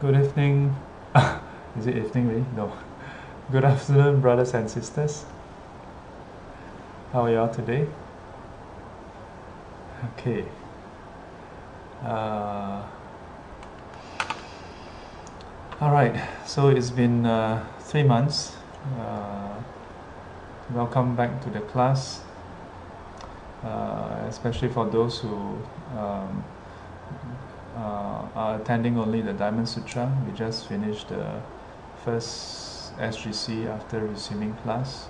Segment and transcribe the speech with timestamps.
[0.00, 0.74] Good evening.
[1.78, 2.44] Is it evening really?
[2.56, 2.72] No.
[3.52, 5.26] Good afternoon, brothers and sisters.
[7.12, 7.86] How are you all today?
[10.06, 10.46] Okay.
[12.02, 12.82] Uh,
[15.82, 16.18] all right.
[16.46, 18.56] So it's been uh, three months.
[18.98, 19.60] Uh,
[20.72, 22.22] welcome back to the class.
[23.62, 25.58] Uh, especially for those who
[25.98, 26.42] um,
[27.76, 30.12] uh, are attending only the Diamond Sutra.
[30.26, 31.40] We just finished the
[32.04, 35.08] first SGC after resuming class.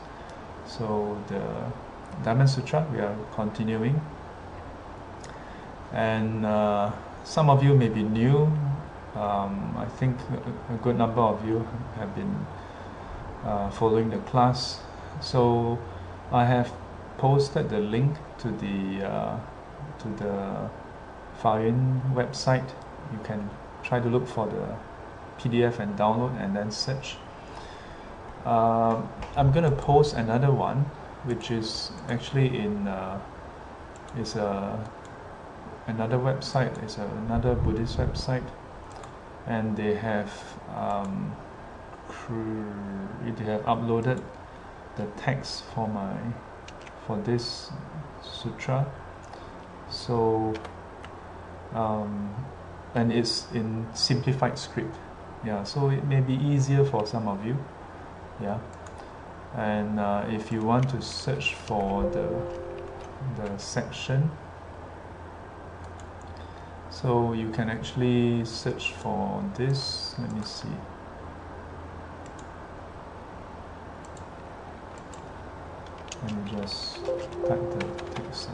[0.67, 1.43] So the
[2.25, 4.01] Diamond Sutra we are continuing.
[5.93, 6.93] And uh,
[7.25, 8.43] some of you may be new.
[9.17, 10.17] Um, I think
[10.69, 12.47] a, good number of you have been
[13.45, 14.81] uh, following the class.
[15.21, 15.79] So
[16.31, 16.73] I have
[17.19, 19.39] posted the link to the uh,
[19.99, 20.71] to the
[21.41, 22.69] Faoyun website.
[23.13, 23.51] You can
[23.83, 24.77] try to look for the
[25.39, 27.17] PDF and download and then search.
[28.45, 29.03] Uh,
[29.37, 30.85] I'm to post another one,
[31.25, 33.21] which is actually in uh,
[34.17, 34.79] is a
[35.87, 36.83] another website.
[36.83, 38.47] It's a, another Buddhist website,
[39.47, 40.33] and they have
[40.75, 41.37] um,
[42.29, 44.23] they have uploaded
[44.97, 46.17] the text for my
[47.07, 47.71] for this
[48.23, 48.87] sutra.
[49.91, 50.55] So
[51.75, 52.35] um,
[52.95, 54.95] and it's in simplified script.
[55.45, 57.57] Yeah so it may be easier for some of you.
[58.41, 58.59] Yeah.
[59.57, 62.29] And uh, if you want to search for the
[63.37, 64.31] the section.
[66.91, 70.15] So you can actually search for this.
[70.19, 70.69] Let me see.
[76.23, 76.97] Let me just
[77.47, 78.51] type the text.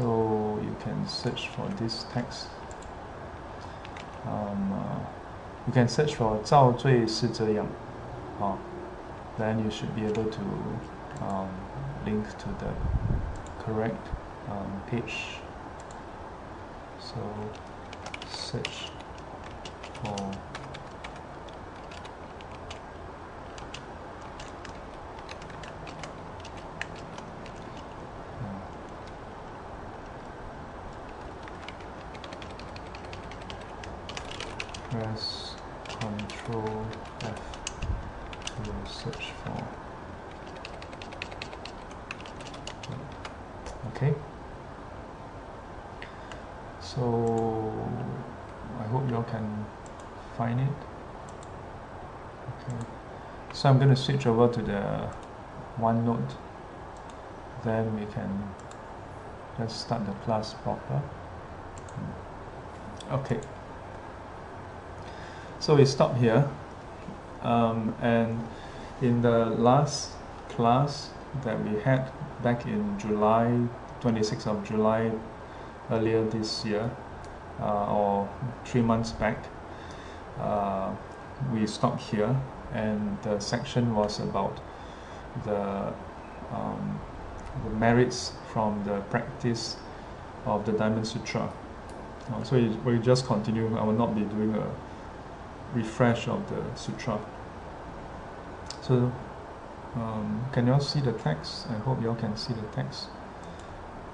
[0.00, 2.47] so you can search for this text
[4.25, 4.99] um, uh,
[5.67, 7.65] you can search for 造罪是这样
[8.39, 8.55] uh,
[9.37, 10.41] then you should be able to
[11.21, 11.47] um,
[12.05, 12.71] link to the
[13.63, 14.07] correct
[14.49, 15.39] um, page
[16.99, 17.15] so
[18.27, 18.91] search
[20.03, 20.48] for
[53.60, 55.10] So I'm going to switch over to the
[55.78, 56.34] OneNote.
[57.62, 58.54] Then we can
[59.58, 61.02] just start the class proper.
[63.12, 63.40] Okay
[65.60, 66.48] so we stop here
[67.42, 68.42] um, and
[69.02, 70.12] in the last
[70.48, 71.10] class
[71.44, 72.10] that we had
[72.42, 73.68] back in July
[74.00, 75.12] 26th of July
[75.90, 76.90] earlier this year
[77.60, 78.28] uh, or
[78.64, 79.44] three months back
[80.40, 80.94] uh,
[81.52, 82.34] we stopped here
[82.72, 84.60] and the section was about
[85.44, 85.92] the
[86.52, 87.00] um,
[87.64, 89.76] the merits from the practice
[90.46, 91.52] of the Diamond Sutra.
[92.32, 93.76] Uh, so we just continue.
[93.76, 94.70] I will not be doing a
[95.74, 97.18] refresh of the sutra.
[98.82, 99.12] So,
[99.94, 101.66] um, can you all see the text?
[101.68, 103.06] I hope you all can see the text.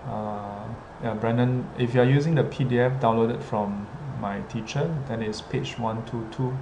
[0.06, 0.65] Uh,
[1.03, 3.87] yeah, Brandon, if you are using the PDF downloaded from
[4.21, 6.56] my teacher, then it's page 122.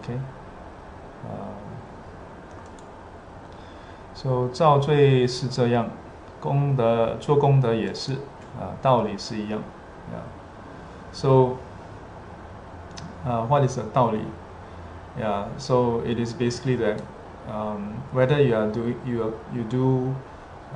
[0.00, 0.20] Okay
[1.25, 1.57] Um,
[4.13, 5.89] so 造罪是这样，
[6.39, 8.13] 功德做功德也是
[8.59, 9.61] 啊，道理是一样。
[10.11, 10.23] Yeah.
[11.13, 11.57] So
[13.25, 14.19] uh, what is the 道理?
[15.17, 16.99] Yeah, so it is basically that
[17.47, 20.15] um, whether you are doing you are, you do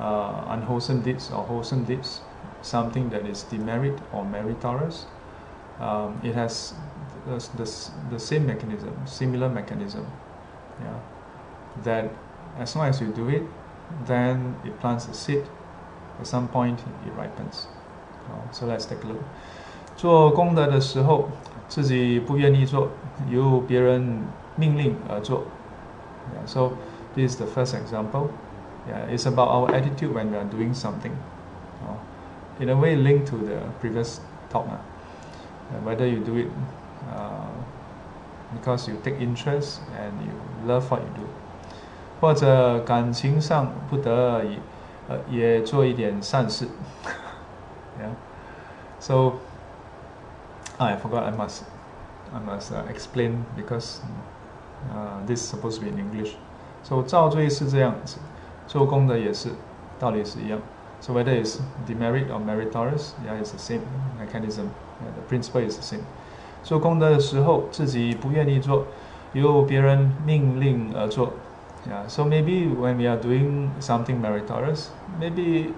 [0.00, 2.20] uh, unwholesome deeds or wholesome deeds,
[2.62, 5.06] something that is demerit or meritorious,
[5.80, 6.74] um, it has
[7.26, 10.06] the, the, the same mechanism, similar mechanism.
[10.80, 12.10] Yeah, that
[12.58, 13.42] as long as you do it,
[14.06, 15.44] then it plants a seed.
[16.20, 17.68] At some point, it ripens.
[18.28, 19.22] Uh, so let's take a look.
[19.96, 21.28] 做功德的时候，
[21.68, 22.88] 自己不愿意做，
[23.28, 24.24] 由别人
[24.56, 25.44] 命令而做。
[26.34, 26.72] Yeah, so
[27.14, 28.28] this is the first example.
[28.88, 31.12] Yeah, it's about our attitude when we are doing something.
[31.82, 31.96] Uh,
[32.60, 34.66] in a way, linked to the previous talk.
[34.66, 34.78] Uh.
[35.84, 36.48] whether you do it
[37.12, 37.41] uh,
[38.54, 40.32] because you take interest and you
[40.66, 41.22] love what you do，
[42.20, 44.58] 或者感情上不得已，
[45.08, 46.66] 呃，也做一点善事。
[47.98, 48.10] yeah.
[49.00, 49.34] So
[50.78, 51.62] I forgot I must
[52.32, 54.00] I must uh, explain because
[54.92, 56.36] uh, this is supposed to be in English.
[56.82, 58.18] So 造罪是这样子，
[58.66, 59.50] 做功德也是，
[59.98, 60.58] 道理是一样。
[61.00, 63.82] So whether it's demerit or meritorious, yeah, it's the same
[64.18, 64.70] mechanism.
[65.00, 66.02] Yeah, the principle is the same.
[66.62, 68.84] 做功德的时候，自己不愿意做，
[69.32, 71.32] 由别人命令而做。
[71.88, 75.72] Yeah, so maybe when we are doing something meritorious, maybe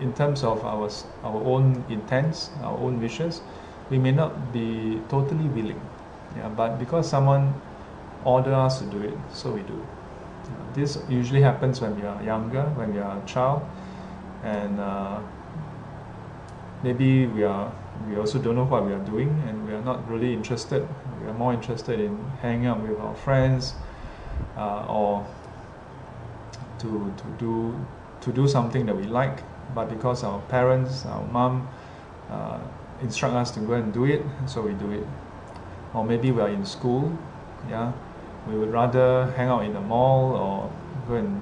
[0.00, 0.90] in terms of our
[1.22, 3.40] our own intents, our own wishes,
[3.88, 5.80] we may not be totally willing.
[6.36, 7.54] Yeah, but because someone
[8.24, 9.74] order us to do it, so we do.
[9.74, 13.62] Yeah, this usually happens when we are younger, when we are a child,
[14.44, 15.18] and uh,
[16.82, 17.70] maybe we are
[18.07, 20.87] we also don't know what we are doing and we are not really interested.
[21.21, 23.73] We are more interested in hanging out with our friends
[24.57, 25.25] uh, or
[26.79, 27.85] to, to do
[28.21, 29.43] to do something that we like.
[29.73, 31.67] But because our parents, our mom,
[32.29, 32.59] uh,
[33.01, 35.05] instruct us to go and do it, so we do it.
[35.93, 37.17] Or maybe we are in school,
[37.69, 37.91] yeah,
[38.47, 40.71] we would rather hang out in the mall or
[41.07, 41.41] go and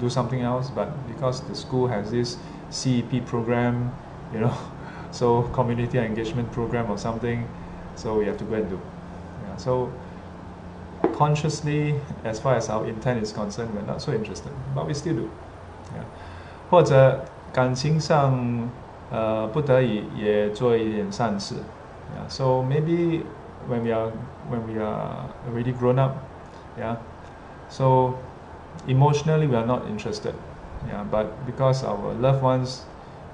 [0.00, 0.70] do something else.
[0.70, 2.36] But because the school has this
[2.70, 3.94] CEP program,
[4.32, 4.56] you know,
[5.11, 7.47] so community engagement program or something
[7.95, 8.79] so we have to go and do
[9.47, 9.91] yeah, so
[11.15, 15.15] consciously as far as our intent is concerned we're not so interested but we still
[15.15, 15.29] do
[15.95, 16.03] yeah.
[16.69, 18.69] 或者感情上
[19.11, 21.55] 呃不得已也做一点善事
[22.15, 22.27] yeah.
[22.27, 23.21] so maybe
[23.69, 24.11] when we are
[24.49, 26.15] when we are already grown up
[26.79, 26.95] yeah
[27.69, 28.15] so
[28.87, 30.33] emotionally we are not interested
[30.87, 32.85] yeah but because our loved ones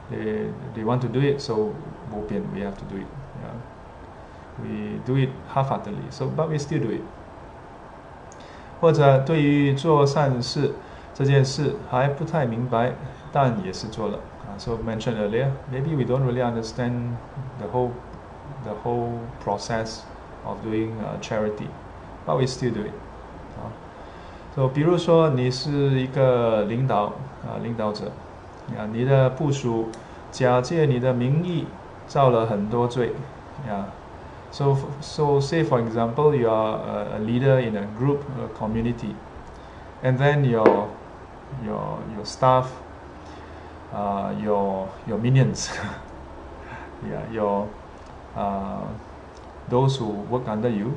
[0.10, 1.72] they they want to do it so
[2.12, 3.08] we have to do it
[3.42, 3.54] yeah
[4.62, 7.02] we do it half-heartedly so but we still do it
[8.82, 10.74] 或者对于做善事
[11.14, 12.94] 这件事还不太明白，
[13.30, 14.18] 但也是做了
[14.48, 14.56] 啊。
[14.58, 17.18] So mentioned earlier, maybe we don't really understand
[17.58, 17.92] the whole
[18.64, 20.04] the whole process
[20.46, 21.68] of doing uh, charity,
[22.26, 22.94] but we still do it
[23.58, 23.68] 啊。
[24.56, 27.12] So 比如说你是一个领导
[27.44, 28.10] 啊，领导者。
[28.76, 29.90] 呀，你的部署
[30.32, 31.66] 假借你的名义
[32.08, 33.14] 造了很多罪，
[33.68, 33.86] 呀。
[34.52, 39.14] So so say for example you are a, a leader in a group, a community,
[40.02, 40.88] and then your
[41.64, 42.66] your your staff,
[43.94, 45.70] uh, your your minions,
[47.08, 47.68] yeah, your
[48.36, 48.88] uh,
[49.70, 50.94] those who work under you,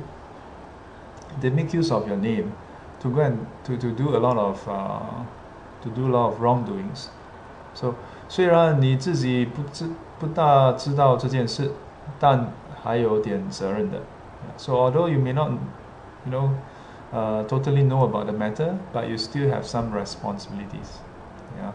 [1.39, 2.51] they make use of your name
[3.01, 5.23] to go and to, to do a lot of uh,
[5.83, 7.09] to do a lot of wrongdoings.
[7.77, 7.95] So
[8.29, 9.89] 虽然你自己不知
[10.19, 11.71] 不大知道这件事，
[12.19, 12.51] 但
[12.83, 13.99] 还有点责任的。
[14.57, 15.51] So although you may not,
[16.25, 16.49] you know,
[17.11, 20.99] uh, totally know about the matter, but you still have some responsibilities.
[21.57, 21.71] Yeah.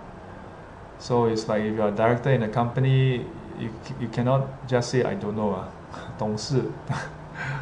[0.99, 3.25] So it's like if you're a director in a company,
[3.59, 3.71] you
[4.01, 5.69] you cannot just say I don't know 啊，
[6.19, 6.63] 董事，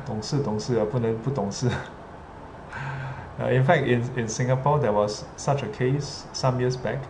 [0.07, 1.69] 董事董事啊，不能不懂事。
[3.39, 7.01] Uh, in fact, in, in Singapore, there was such a case some years back.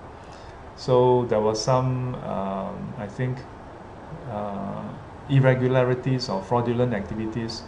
[0.77, 3.39] So there was some, um, I think,
[4.31, 4.83] uh,
[5.29, 7.63] irregularities or fraudulent activities.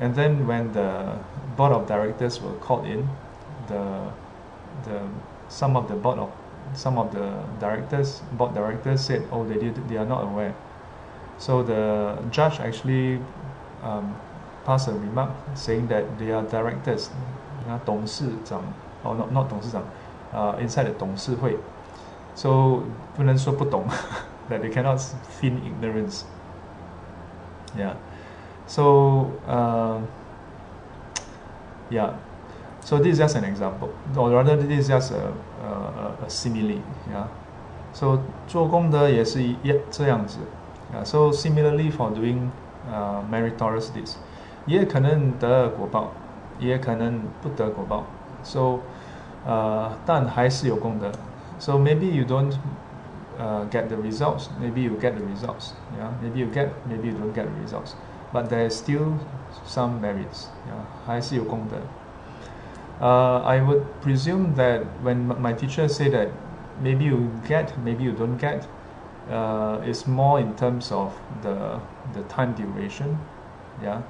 [0.00, 1.18] And then when the
[1.56, 3.08] board of directors were called in,
[3.68, 4.10] the
[4.84, 5.00] the
[5.48, 6.30] some of the board of
[6.74, 10.54] some of the directors, board directors said, oh, they did, they are not aware.
[11.38, 13.20] So the judge actually
[13.82, 14.16] um,
[14.64, 17.10] passed a remark saying that they are directors,
[17.84, 18.62] 董事长,
[19.04, 19.82] or not not 董事长,
[20.32, 21.56] uh, inside the 董事会.
[22.36, 22.82] So
[23.16, 23.84] 不能说不懂
[24.48, 26.22] that they cannot feign ignorance.
[27.76, 27.94] Yeah.
[28.66, 29.98] So uh,
[31.90, 32.14] yeah.
[32.80, 36.80] So this is just an example, or rather this is just a, a, a simile.
[37.10, 37.26] Yeah.
[37.92, 39.56] So 做功德也是一
[39.90, 40.38] 这样子。
[40.94, 41.04] Yeah.
[41.04, 42.50] So similarly for doing
[42.90, 44.14] uh, meritorious deeds，
[44.66, 46.12] 也可能得果报，
[46.58, 48.04] 也可能不得果报。
[48.42, 48.80] So
[49.46, 51.12] 呃，但还是有功德。
[51.58, 52.58] so maybe you don't
[53.38, 55.74] uh, get the results, maybe you get the results.
[55.96, 57.94] Yeah, maybe you get, maybe you don't get the results.
[58.32, 59.18] But there is still
[59.66, 60.48] some merits.
[60.66, 61.76] Yeah, 还是有功德.
[63.00, 66.28] Uh, I would presume that when my teacher say that
[66.80, 68.66] maybe you get, maybe you don't get,
[69.30, 71.80] uh, it's more in terms of the
[72.14, 73.16] the time duration.
[73.82, 74.02] Yeah.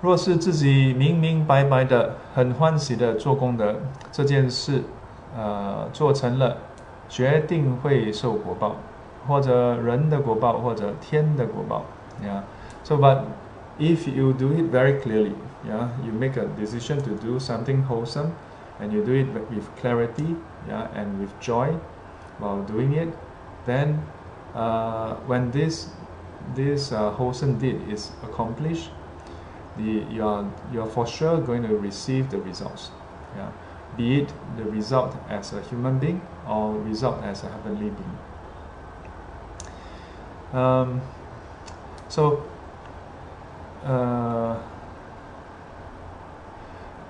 [0.00, 3.76] 若是自己明明白白的、很欢喜的做功德
[4.10, 4.82] 这件事，
[5.36, 6.56] 呃，做成了，
[7.08, 8.76] 决定会受果报，
[9.26, 11.84] 或者人的果报，或者天的果报。
[12.22, 12.42] Yeah.
[12.84, 13.22] So, but
[13.78, 15.34] if you do it very clearly,
[15.66, 18.32] yeah, you make a decision to do something wholesome,
[18.80, 20.36] and you do it with clarity,
[20.68, 21.68] yeah, and with joy
[22.38, 23.08] while doing it,
[23.64, 24.02] then
[24.54, 25.90] uh, when this
[26.54, 28.90] this uh, wholesome deed is accomplished,
[29.76, 32.90] the you are you are for sure going to receive the results.
[33.36, 33.48] Yeah,
[33.95, 38.17] be it the result as a human being or result as a heavenly being.
[40.53, 41.01] Um,
[42.09, 42.45] so.
[43.83, 44.57] Uh,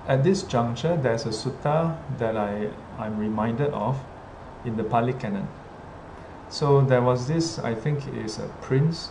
[0.07, 3.99] at this juncture, there's a sutta that I, I'm reminded of
[4.63, 5.49] in the Pali Canon.
[6.49, 9.09] So there was this, I think is a prince.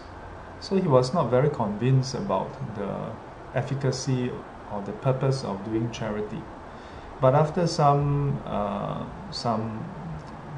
[0.60, 3.12] So he was not very convinced about the
[3.54, 4.32] efficacy
[4.72, 6.40] or the purpose of doing charity.
[7.20, 9.84] But after some uh, some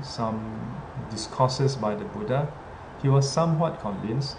[0.02, 0.40] some
[1.10, 2.52] discourses by the Buddha,
[3.02, 4.36] he was somewhat convinced.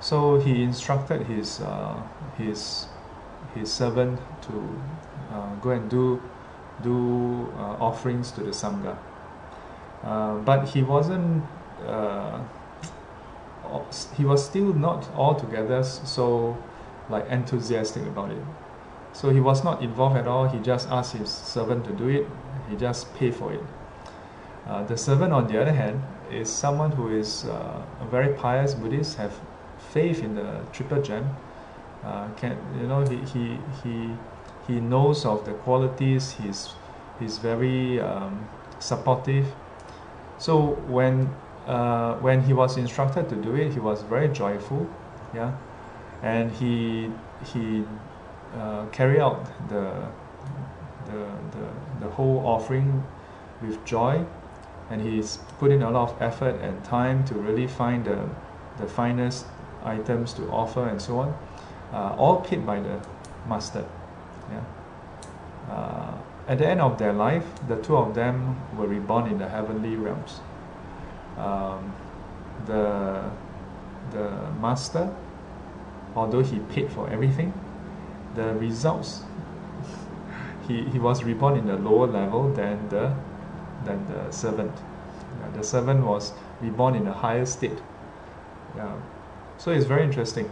[0.00, 2.00] So he instructed his uh,
[2.38, 2.86] his
[3.54, 4.78] his servant to
[5.32, 6.22] uh, go and do
[6.82, 8.96] do uh, offerings to the sangha.
[10.02, 11.42] Uh, but he wasn't.
[11.86, 12.40] Uh,
[14.16, 16.56] he was still not altogether so
[17.08, 18.42] like enthusiastic about it.
[19.14, 20.48] So he was not involved at all.
[20.48, 22.26] He just asked his servant to do it.
[22.68, 23.60] He just paid for it.
[24.66, 26.02] Uh, the servant, on the other hand,
[26.32, 29.32] is someone who is uh, a very pious Buddhist, have
[29.78, 31.24] faith in the triple gem.
[32.04, 34.10] Uh, can you know he, he he
[34.66, 36.32] he knows of the qualities.
[36.32, 36.74] He's
[37.20, 39.46] he's very um, supportive.
[40.38, 41.28] So when
[41.66, 44.86] uh, when he was instructed to do it, he was very joyful,
[45.34, 45.52] yeah,
[46.22, 47.10] and he
[47.52, 47.84] he
[48.58, 49.92] uh, carried out the,
[51.06, 51.68] the the
[52.00, 53.02] the whole offering
[53.62, 54.24] with joy,
[54.90, 58.28] and he's put in a lot of effort and time to really find the
[58.78, 59.46] the finest
[59.84, 61.34] items to offer and so on,
[61.92, 63.00] uh, all paid by the
[63.48, 63.84] master.
[64.50, 65.72] Yeah.
[65.72, 66.14] Uh,
[66.46, 69.96] at the end of their life, the two of them were reborn in the heavenly
[69.96, 70.40] realms.
[71.38, 71.94] Um,
[72.66, 73.30] the
[74.12, 74.30] the
[74.60, 75.14] master,
[76.14, 77.52] although he paid for everything,
[78.34, 79.22] the results
[80.66, 83.14] he, he was reborn in a lower level than the
[83.84, 84.72] than the servant.
[85.40, 87.78] Yeah, the servant was reborn in a higher state.
[88.76, 88.96] Yeah.
[89.58, 90.50] So it's very interesting.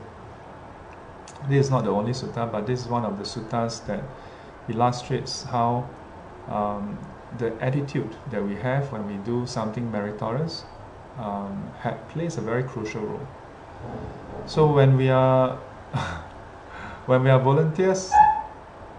[1.48, 4.04] This is not the only sutta, but this is one of the suttas that
[4.68, 5.88] illustrates how
[6.48, 6.98] um,
[7.38, 10.64] the attitude that we have when we do something meritorious
[11.18, 11.70] um,
[12.10, 13.26] plays a very crucial role.
[14.46, 15.58] So when we are
[17.06, 18.10] when we are volunteers,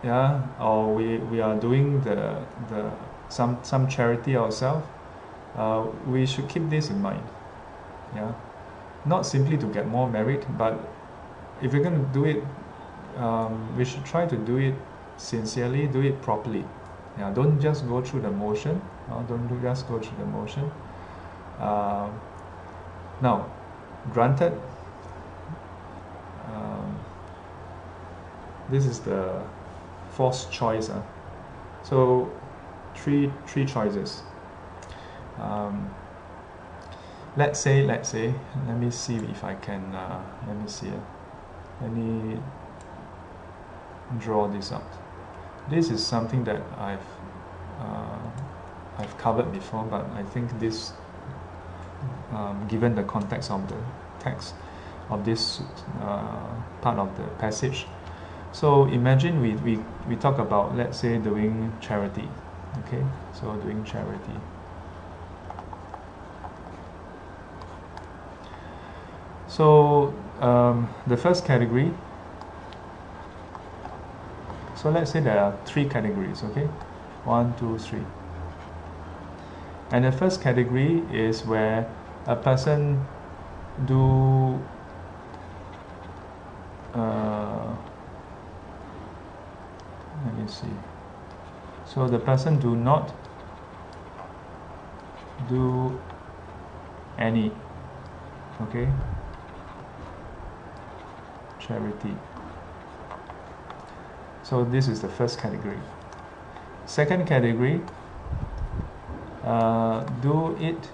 [0.04, 2.92] yeah, or we, we are doing the the
[3.30, 4.86] some some charity ourselves,
[5.58, 7.24] uh, we should keep this in mind.
[8.16, 8.34] Yeah,
[9.06, 10.80] not simply to get more merit, but
[11.62, 12.44] if we're going to do it,
[13.18, 14.76] um, we should try to do it
[15.18, 16.66] sincerely, do it properly.
[17.18, 18.82] Yeah, don't just go through the motion.
[19.10, 20.70] Uh, don't do just go through the motion.
[21.60, 22.10] Uh,
[23.22, 23.46] now,
[24.12, 24.54] granted,
[28.74, 29.40] this is the
[30.10, 30.90] false choice.
[30.90, 31.02] Uh.
[31.84, 32.32] So,
[32.96, 34.24] three three choices.
[35.40, 35.94] Um,
[37.38, 38.34] let's say, let's say,
[38.68, 39.94] let me see if I can.
[39.94, 40.90] Uh, let me see.
[40.90, 41.00] Uh,
[41.82, 42.40] let me
[44.20, 44.92] draw this out.
[45.70, 47.08] This is something that I've
[47.80, 48.18] uh,
[48.98, 50.94] I've covered before, but I think this,
[52.32, 53.78] um, given the context of the
[54.20, 54.56] text
[55.10, 55.62] of this
[56.02, 57.86] uh, part of the passage,
[58.54, 62.30] so imagine we, we, we talk about let's say doing charity,
[62.86, 63.04] okay?
[63.34, 64.40] So doing charity.
[69.48, 71.92] So um, the first category
[74.84, 76.68] so let's say there are three categories, okay?
[77.24, 78.04] One, two, three.
[79.92, 81.88] And the first category is where
[82.28, 83.08] a person
[83.86, 84.60] do
[86.94, 87.76] uh,
[90.26, 90.74] let me see.
[91.86, 93.12] So the person do not
[95.48, 96.00] do
[97.18, 97.52] any
[98.62, 98.88] okay
[101.60, 102.16] charity
[104.44, 105.80] so this is the first category.
[106.86, 107.82] Second category,
[109.44, 110.90] uh, do it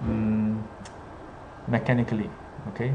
[0.00, 0.66] um,
[1.68, 2.30] mechanically,
[2.68, 2.92] okay?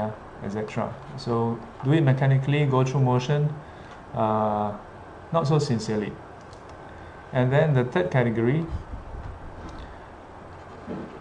[0.00, 0.94] Yeah, etc.
[1.18, 3.52] So do it mechanically, go through motion,
[4.14, 4.72] uh,
[5.30, 6.12] not so sincerely.
[7.34, 8.64] And then the third category,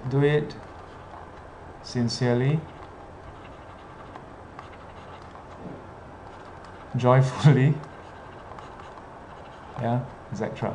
[0.10, 0.56] do it
[1.84, 2.62] sincerely,
[6.96, 7.74] joyfully,
[9.82, 10.74] yeah, etc.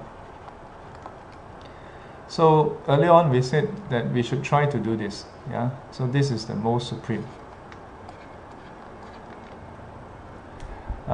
[2.28, 5.24] So early on we said that we should try to do this.
[5.50, 5.70] Yeah.
[5.90, 7.24] So this is the most supreme.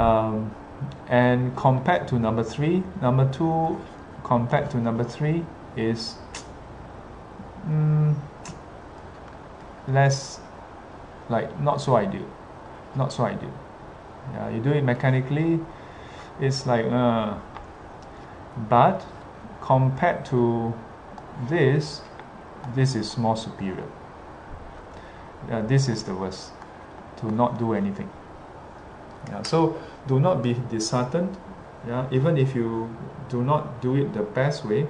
[0.00, 0.54] Um,
[1.08, 3.78] and compared to number three, number two
[4.24, 5.44] compared to number three
[5.76, 6.14] is
[7.66, 8.14] mm,
[9.86, 10.40] less
[11.28, 12.26] like not so ideal.
[12.96, 13.52] Not so ideal.
[14.32, 15.60] Yeah, you do it mechanically,
[16.40, 17.34] it's like uh,
[18.70, 19.04] but
[19.60, 20.72] compared to
[21.48, 22.00] this,
[22.74, 23.86] this is more superior.
[25.50, 26.52] Uh, this is the worst,
[27.18, 28.08] to not do anything.
[29.28, 31.36] Yeah, so do not be disheartened.
[31.86, 32.94] Yeah, even if you
[33.28, 34.86] do not do it the best way,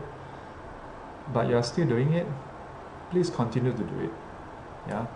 [1.32, 2.26] but you are still doing it,
[3.10, 4.12] please continue to do it.
[4.88, 5.06] Yeah,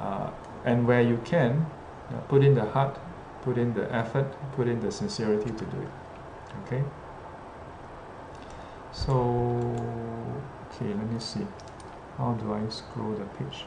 [0.00, 0.30] uh,
[0.64, 1.66] and where you can,
[2.10, 2.96] uh, put in the heart,
[3.42, 4.26] put in the effort,
[4.56, 5.92] put in the sincerity to do it.
[6.66, 6.82] Okay.
[8.92, 9.12] So
[10.66, 11.46] okay let me see
[12.18, 13.64] how do I scroll the page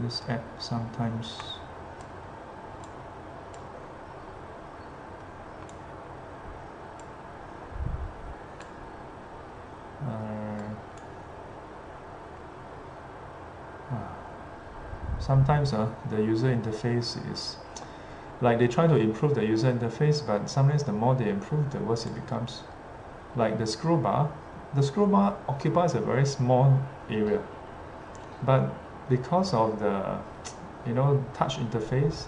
[0.00, 1.38] this app sometimes
[10.02, 10.62] uh,
[13.90, 14.16] ah.
[15.18, 17.56] sometimes uh, the user interface is
[18.40, 21.78] like they try to improve the user interface but sometimes the more they improve the
[21.78, 22.62] worse it becomes
[23.36, 24.32] like the scroll bar,
[24.74, 27.42] the scroll bar occupies a very small area.
[28.42, 28.74] But
[29.08, 30.18] because of the
[30.86, 32.24] you know touch interface,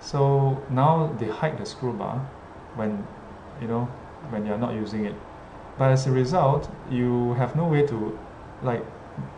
[0.00, 2.18] so now they hide the scroll bar
[2.74, 3.06] when
[3.60, 3.84] you know
[4.30, 5.14] when you're not using it.
[5.78, 8.18] But as a result, you have no way to
[8.62, 8.84] like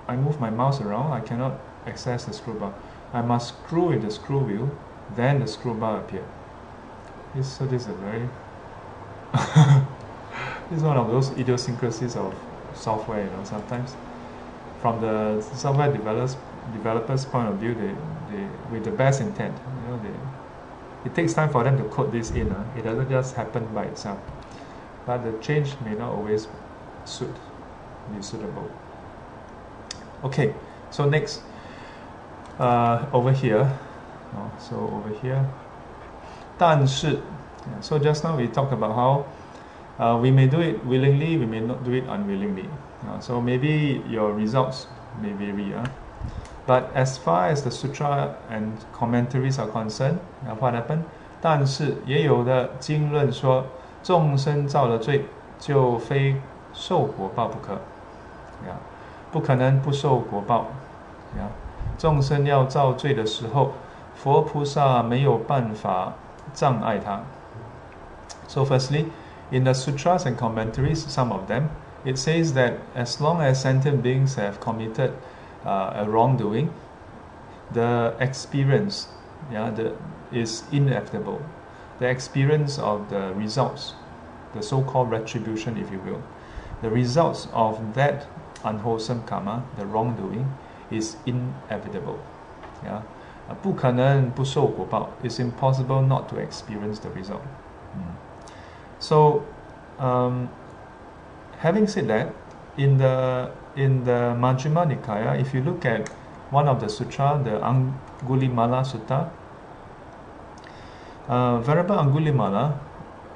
[0.09, 2.75] I move my mouse around, I cannot access the scroll bar.
[3.13, 4.71] I must screw with the screw wheel,
[5.17, 6.25] then the scroll bar appear.
[7.35, 8.29] This, so this is a very
[10.69, 12.35] this is one of those idiosyncrasies of
[12.75, 13.95] software, you know, sometimes
[14.81, 16.37] from the software developers
[16.73, 17.95] developers point of view they,
[18.31, 22.13] they with the best intent you know they it takes time for them to code
[22.13, 22.65] this in uh.
[22.77, 24.19] it doesn't just happen by itself
[25.07, 26.49] but the change may not always
[27.05, 27.35] suit
[28.15, 28.71] be suitable
[30.25, 30.55] okay
[30.91, 31.43] so next
[32.59, 33.71] uh, over here
[34.37, 35.45] oh, so over here
[36.59, 37.19] 但是
[37.81, 39.25] so just now we talked about how
[40.01, 42.69] uh, we may do it willingly, we may not do it unwillingly.
[43.07, 44.87] Uh, so maybe your results
[45.21, 45.75] may vary.
[45.75, 45.85] Uh.
[46.68, 50.18] But as far as the sutra and commentaries are concerned,
[50.48, 51.04] uh, what happened?
[51.42, 53.66] 但是也有的经论说，
[54.02, 55.26] 众生造了罪，
[55.60, 56.38] 就非
[56.74, 57.74] 受果报不可。
[58.68, 58.76] 呀，
[59.32, 60.66] 不可能不受果报。
[61.38, 61.48] 呀，
[62.00, 63.74] 众生要造罪的时候，
[64.16, 66.14] 佛菩萨没有办法
[66.54, 67.22] 障碍他。
[68.48, 69.06] So firstly,
[69.52, 71.66] in the sutras and commentaries, some of them,
[72.04, 75.12] it says that as long as sentient beings have committed
[75.65, 76.73] uh, a wrongdoing,
[77.73, 79.09] the experience
[79.53, 79.97] yeah, the,
[80.33, 81.41] is inevitable.
[81.99, 83.95] The experience of the results,
[84.55, 86.23] the so called retribution, if you will,
[86.83, 88.27] the results of that
[88.65, 90.57] unwholesome karma, the wrongdoing,
[90.91, 92.19] is inevitable.
[92.83, 93.03] Yeah?
[93.63, 95.09] 不可能不受果报.
[95.23, 97.43] It's impossible not to experience the result.
[97.97, 98.15] Mm.
[99.01, 99.43] So,
[99.99, 100.49] um,
[101.59, 102.29] having said that,
[102.77, 106.09] in the in the Majjhima Nikaya, if you look at
[106.51, 109.31] one of the sutra, the Angulimala Sutta,
[111.29, 112.79] uh, Angulimala,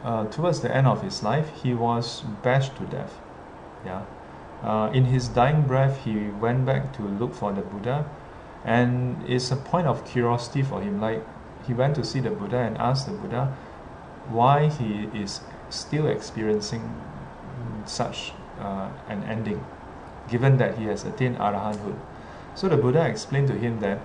[0.02, 3.20] uh, towards the end of his life, he was bashed to death.
[3.84, 4.02] Yeah,
[4.62, 8.04] uh, in his dying breath, he went back to look for the Buddha,
[8.64, 11.00] and it's a point of curiosity for him.
[11.00, 11.24] Like
[11.66, 13.56] he went to see the Buddha and asked the Buddha
[14.28, 17.00] why he is still experiencing
[17.84, 19.64] such uh, an ending,
[20.28, 21.98] given that he has attained arahanthood.
[22.54, 23.98] So the Buddha explained to him that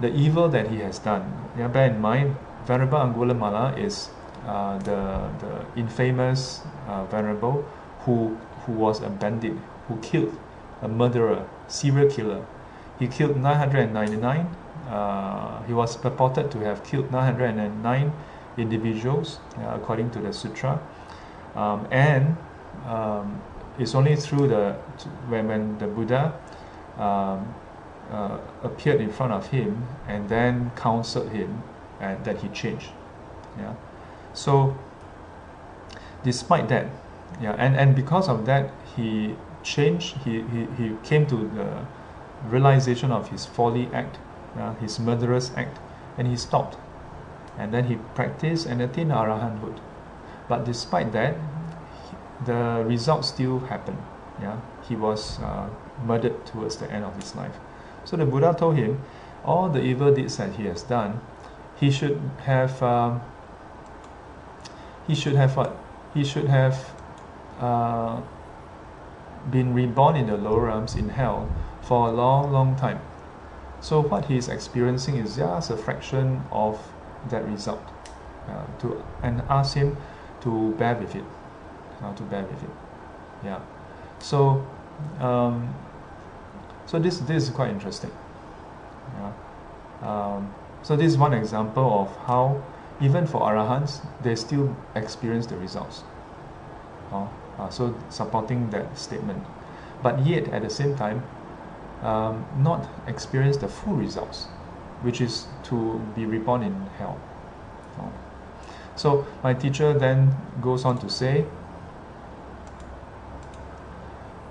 [0.00, 2.36] the evil that he has done, yeah, bear in mind,
[2.66, 4.10] Venerable Angulimala is
[4.46, 7.64] uh, the, the infamous uh, Venerable
[8.00, 8.36] who,
[8.66, 9.54] who was a bandit,
[9.86, 10.36] who killed
[10.80, 12.44] a murderer, serial killer.
[12.98, 14.46] He killed 999.
[14.88, 18.12] Uh, he was purported to have killed 909
[18.56, 19.38] individuals,
[19.68, 20.80] according to the sutra.
[21.54, 22.36] Um, and
[22.86, 23.40] um,
[23.78, 24.72] it's only through the
[25.28, 26.32] when, when the Buddha
[26.98, 27.54] um,
[28.10, 31.62] uh, appeared in front of him and then counseled him
[32.00, 32.90] and that he changed.
[33.58, 33.74] Yeah.
[34.34, 34.76] So
[36.22, 36.86] despite that,
[37.40, 41.86] yeah, and, and because of that, he changed, he, he, he came to the
[42.48, 44.18] realization of his folly act,
[44.58, 45.78] uh, his murderous act,
[46.18, 46.76] and he stopped.
[47.58, 49.78] And then he practiced and attained arahanthood.
[50.48, 51.36] But despite that,
[52.44, 53.98] the result still happened.
[54.40, 55.68] Yeah, he was uh,
[56.04, 57.56] murdered towards the end of his life.
[58.04, 59.00] So the Buddha told him,
[59.44, 61.20] all the evil deeds that he has done,
[61.76, 62.82] he should have.
[62.82, 63.20] Um,
[65.06, 65.76] he should have what?
[66.14, 66.94] He should have
[67.60, 68.20] uh,
[69.50, 71.48] been reborn in the lower realms in hell
[71.80, 73.00] for a long, long time.
[73.80, 76.78] So what he is experiencing is just a fraction of
[77.30, 77.82] that result.
[78.48, 79.96] Uh, to and ask him
[80.40, 81.24] to bear with it,
[82.10, 82.70] to bear with it.
[83.44, 83.60] Yeah.
[84.18, 84.66] So,
[85.20, 85.74] um,
[86.86, 88.10] so this this is quite interesting.
[89.18, 89.32] Yeah.
[90.02, 92.62] Um, so this is one example of how
[93.00, 96.02] even for arahants they still experience the results.
[97.12, 97.26] Uh,
[97.58, 99.44] uh, so supporting that statement,
[100.02, 101.22] but yet at the same time,
[102.02, 104.44] um, not experience the full results,
[105.02, 107.20] which is to be reborn in hell.
[107.98, 108.08] Uh,
[108.96, 111.44] so my teacher then goes on to say,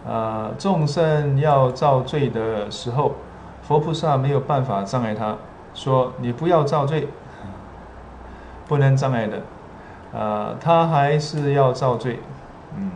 [0.05, 3.13] 呃，众生要造罪的时候，
[3.61, 5.35] 佛菩萨没有办法障碍他，
[5.73, 7.07] 说你不要造罪，
[8.67, 9.41] 不能障碍的，
[10.11, 12.19] 呃，他还是要造罪，
[12.75, 12.91] 嗯。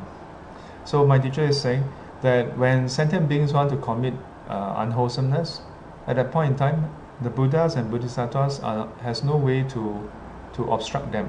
[0.83, 1.83] So my teacher is saying
[2.23, 4.13] that when sentient beings want to commit
[4.49, 5.59] uh, unwholesomeness,
[6.07, 6.89] at that point in time,
[7.21, 10.01] the Buddhas and Bodhisattvas are, has no way to
[10.53, 11.25] to obstruct them.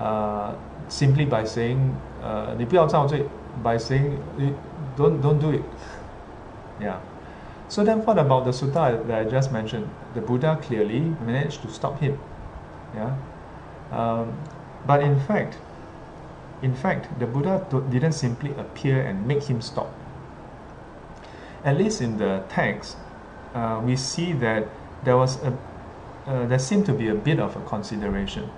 [0.00, 0.52] Uh,
[0.88, 1.78] simply by saying,
[2.22, 3.26] uh, 你不要造罪
[3.62, 4.22] by saying
[4.96, 5.64] don't don't do it.
[6.80, 7.00] Yeah.
[7.68, 9.88] So then what about the sutta that I just mentioned?
[10.14, 12.18] The Buddha clearly managed to stop him.
[12.94, 13.16] Yeah.
[13.90, 14.38] Um,
[14.86, 15.56] but in fact,
[16.62, 19.92] in fact, the Buddha didn't simply appear and make him stop.
[21.64, 22.96] At least in the text,
[23.54, 24.68] uh, we see that
[25.04, 25.56] there was a
[26.26, 28.48] uh, there seemed to be a bit of a consideration.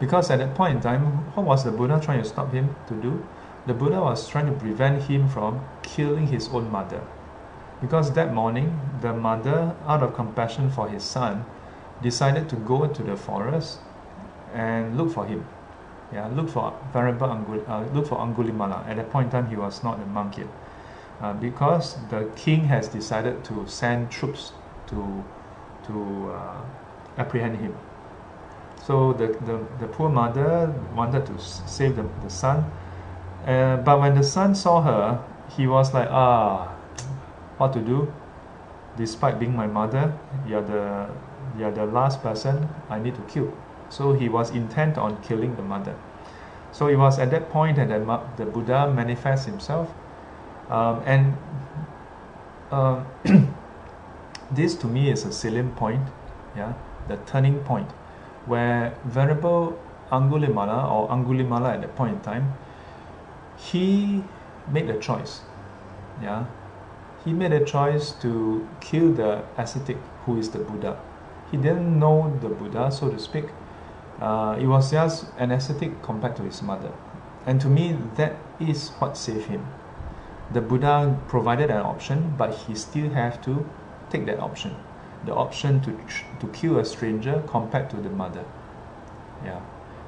[0.00, 1.02] Because at that point in time,
[1.34, 3.24] what was the Buddha trying to stop him to do?
[3.68, 7.02] The Buddha was trying to prevent him from killing his own mother.
[7.82, 11.44] Because that morning, the mother, out of compassion for his son,
[12.02, 13.78] decided to go to the forest
[14.54, 15.44] and look for him.
[16.12, 18.88] Yeah, look for Venerable Angul- uh, look for Angulimala.
[18.88, 20.46] At that point in time, he was not a monk yet.
[21.20, 24.52] Uh, because the king has decided to send troops
[24.86, 25.24] to
[25.86, 26.62] to uh,
[27.18, 27.74] apprehend him.
[28.86, 32.70] So the, the, the poor mother wanted to save the, the son,
[33.46, 35.24] but when the son saw her,
[35.56, 36.68] he was like, ah,
[37.58, 38.12] what to do?
[38.96, 40.12] Despite being my mother,
[40.46, 41.08] you're the
[41.58, 43.52] you're the last person I need to kill.
[43.88, 45.96] So he was intent on killing the mother.
[46.72, 49.88] So it was at that point that the, the Buddha manifests himself,
[50.68, 51.36] um, and
[52.70, 53.02] uh,
[54.50, 56.02] this to me is a salient point,
[56.54, 56.74] yeah,
[57.08, 57.90] the turning point,
[58.46, 59.78] where Venerable
[60.12, 62.52] Angulimala or Angulimala at that point in time
[63.58, 64.24] he
[64.70, 65.40] made a choice.
[66.22, 66.46] Yeah,
[67.24, 71.00] he made a choice to kill the ascetic who is the Buddha.
[71.50, 73.46] He didn't know the Buddha, so to speak.
[74.20, 76.92] Uh, it was just an ascetic compared to his mother.
[77.46, 79.66] And to me, that is what saved him.
[80.52, 83.68] The Buddha provided an option, but he still have to
[84.10, 84.74] take that option.
[85.24, 85.96] The option to,
[86.40, 88.44] to kill a stranger compared to the mother.
[89.44, 89.60] Yeah.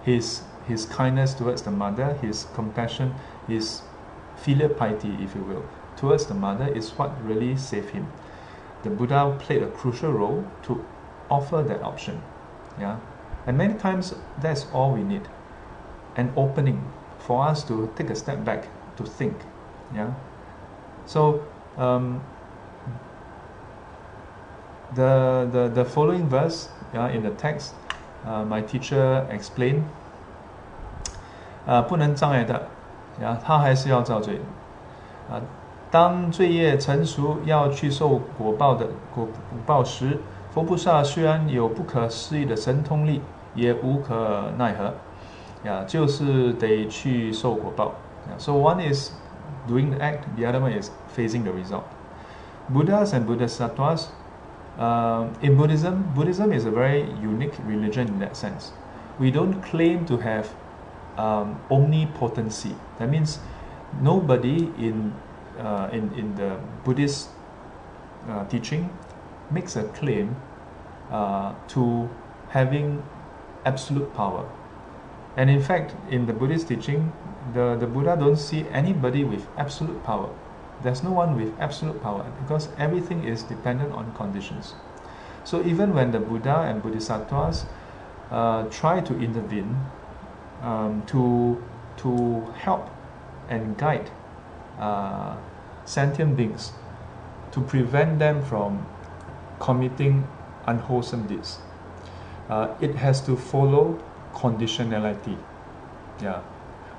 [0.02, 3.14] His his kindness towards the mother, his compassion,
[3.49, 3.81] his
[4.35, 5.63] filial piety, if you will,
[5.95, 8.07] towards the mother is what really saved him.
[8.83, 10.83] The Buddha played a crucial role to
[11.29, 12.21] offer that option.
[12.79, 12.97] Yeah.
[13.47, 15.27] And many times that's all we need.
[16.15, 16.83] An opening
[17.19, 19.35] for us to take a step back to think.
[19.93, 20.13] Yeah.
[21.05, 21.43] So
[21.77, 22.21] um,
[24.93, 27.73] the, the the following verse yeah, in the text,
[28.25, 29.83] uh, my teacher explained
[31.65, 32.67] 呃，不能障碍的，
[33.20, 34.40] 呀，他还是要造罪，
[35.30, 35.40] 啊，
[35.90, 39.28] 当罪业成熟要去受果报的果
[39.66, 40.18] 报时，
[40.52, 43.20] 佛菩萨虽然有不可思议的神通力，
[43.54, 44.94] 也无可奈何，
[45.68, 47.92] 呀，就是得去受果报。
[48.38, 49.10] So one is
[49.68, 51.84] doing the act, the other one is facing the result.
[52.72, 54.08] Buddhas and Bodhisattvas,
[54.78, 58.72] uh, in Buddhism, Buddhism is a very unique religion in that sense.
[59.18, 60.46] We don't claim to have
[61.20, 62.74] um, omnipotency.
[62.98, 63.38] That means
[64.00, 65.12] nobody in
[65.58, 67.28] uh, in in the Buddhist
[68.28, 68.90] uh, teaching
[69.50, 70.36] makes a claim
[71.10, 72.08] uh, to
[72.48, 73.02] having
[73.64, 74.48] absolute power.
[75.36, 77.12] And in fact, in the Buddhist teaching,
[77.54, 80.30] the, the Buddha don't see anybody with absolute power.
[80.82, 84.74] There's no one with absolute power because everything is dependent on conditions.
[85.44, 87.66] So even when the Buddha and Bodhisattvas
[88.30, 89.76] uh, try to intervene
[90.62, 91.62] um, to,
[91.98, 92.88] to help
[93.48, 94.10] and guide
[94.78, 95.36] uh,
[95.84, 96.72] sentient beings
[97.52, 98.86] to prevent them from
[99.58, 100.26] committing
[100.66, 101.58] unwholesome deeds.
[102.48, 105.36] Uh, it has to follow conditionality.
[106.20, 106.42] Yeah.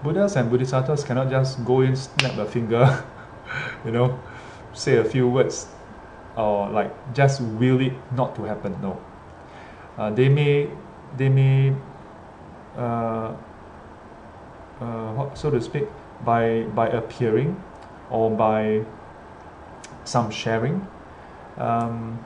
[0.04, 3.04] Buddhas and Bodhisattvas cannot just go in, snap a finger,
[3.86, 4.19] you know,
[4.74, 5.67] say a few words,
[6.36, 8.76] or like just will it not to happen.
[8.82, 9.00] No.
[9.97, 10.69] Uh, they may,
[11.17, 11.76] they may,
[12.76, 13.36] uh,
[14.82, 15.88] uh, so to speak,
[16.26, 17.62] by by appearing,
[18.10, 18.84] or by
[20.04, 20.88] some sharing,
[21.58, 22.20] um,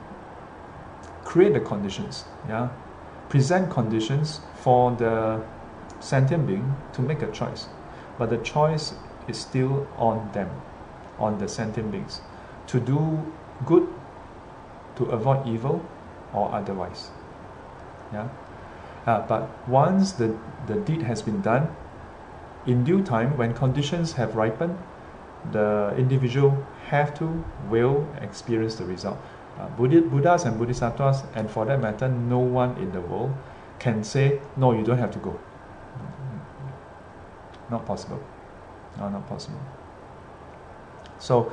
[1.24, 2.24] create the conditions.
[2.48, 2.70] Yeah,
[3.28, 5.42] present conditions for the
[6.00, 7.68] sentient being to make a choice.
[8.18, 8.94] But the choice
[9.28, 10.50] is still on them,
[11.18, 12.20] on the sentient beings,
[12.68, 13.22] to do
[13.64, 13.86] good,
[14.96, 15.84] to avoid evil,
[16.32, 17.10] or otherwise.
[18.12, 18.28] Yeah.
[19.06, 21.65] Uh, but once the, the deed has been done,
[22.66, 24.76] in due time, when conditions have ripened,
[25.52, 29.18] the individual have to, will experience the result.
[29.58, 33.34] Uh, Buddhas and Bodhisattvas, and for that matter, no one in the world
[33.78, 35.38] can say, no, you don't have to go.
[37.70, 38.20] Not possible.
[38.98, 39.60] No, not possible.
[41.18, 41.52] So,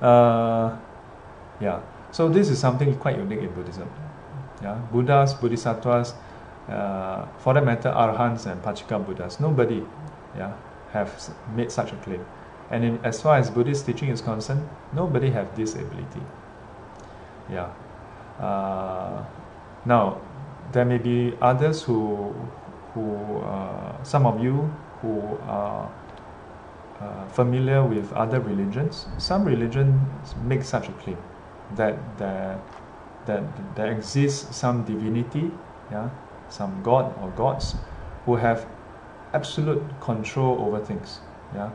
[0.00, 0.76] uh,
[1.60, 1.80] yeah.
[2.12, 3.88] So this is something quite unique in Buddhism.
[4.62, 6.14] Yeah, Buddhas, Bodhisattvas,
[6.68, 9.82] uh, for that matter, Arhants and Pacceka Buddhas, nobody,
[10.36, 10.52] yeah,
[10.92, 11.10] have
[11.54, 12.24] made such a claim.
[12.70, 16.22] And in, as far as Buddhist teaching is concerned, nobody have this ability.
[17.50, 17.68] Yeah.
[18.38, 19.24] Uh,
[19.84, 20.20] now,
[20.72, 22.32] there may be others who,
[22.94, 25.90] who uh, some of you who are
[27.00, 29.06] uh, familiar with other religions.
[29.18, 31.16] Some religions make such a claim
[31.76, 32.60] that there,
[33.26, 33.42] that
[33.74, 35.50] there exists some divinity,
[35.90, 36.10] yeah,
[36.48, 37.74] some god or gods
[38.26, 38.66] who have
[39.32, 41.20] absolute control over things,
[41.54, 41.70] yeah,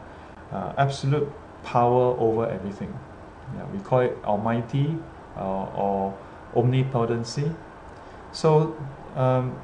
[0.52, 1.32] uh, absolute
[1.64, 2.98] power over everything.
[3.56, 4.98] Yeah, we call it Almighty
[5.38, 6.18] uh, or
[6.56, 7.52] omnipotency.
[8.32, 8.78] So
[9.16, 9.60] um,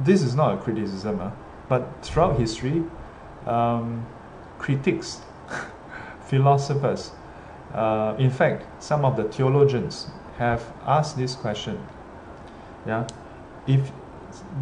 [0.00, 1.30] this is not a criticism, uh,
[1.68, 2.84] but throughout history,
[3.46, 4.06] um,
[4.58, 5.20] critics,
[6.26, 7.12] philosophers,
[7.74, 10.08] uh, in fact, some of the theologians
[10.38, 11.78] have asked this question.
[12.86, 13.06] Yeah,
[13.66, 13.92] if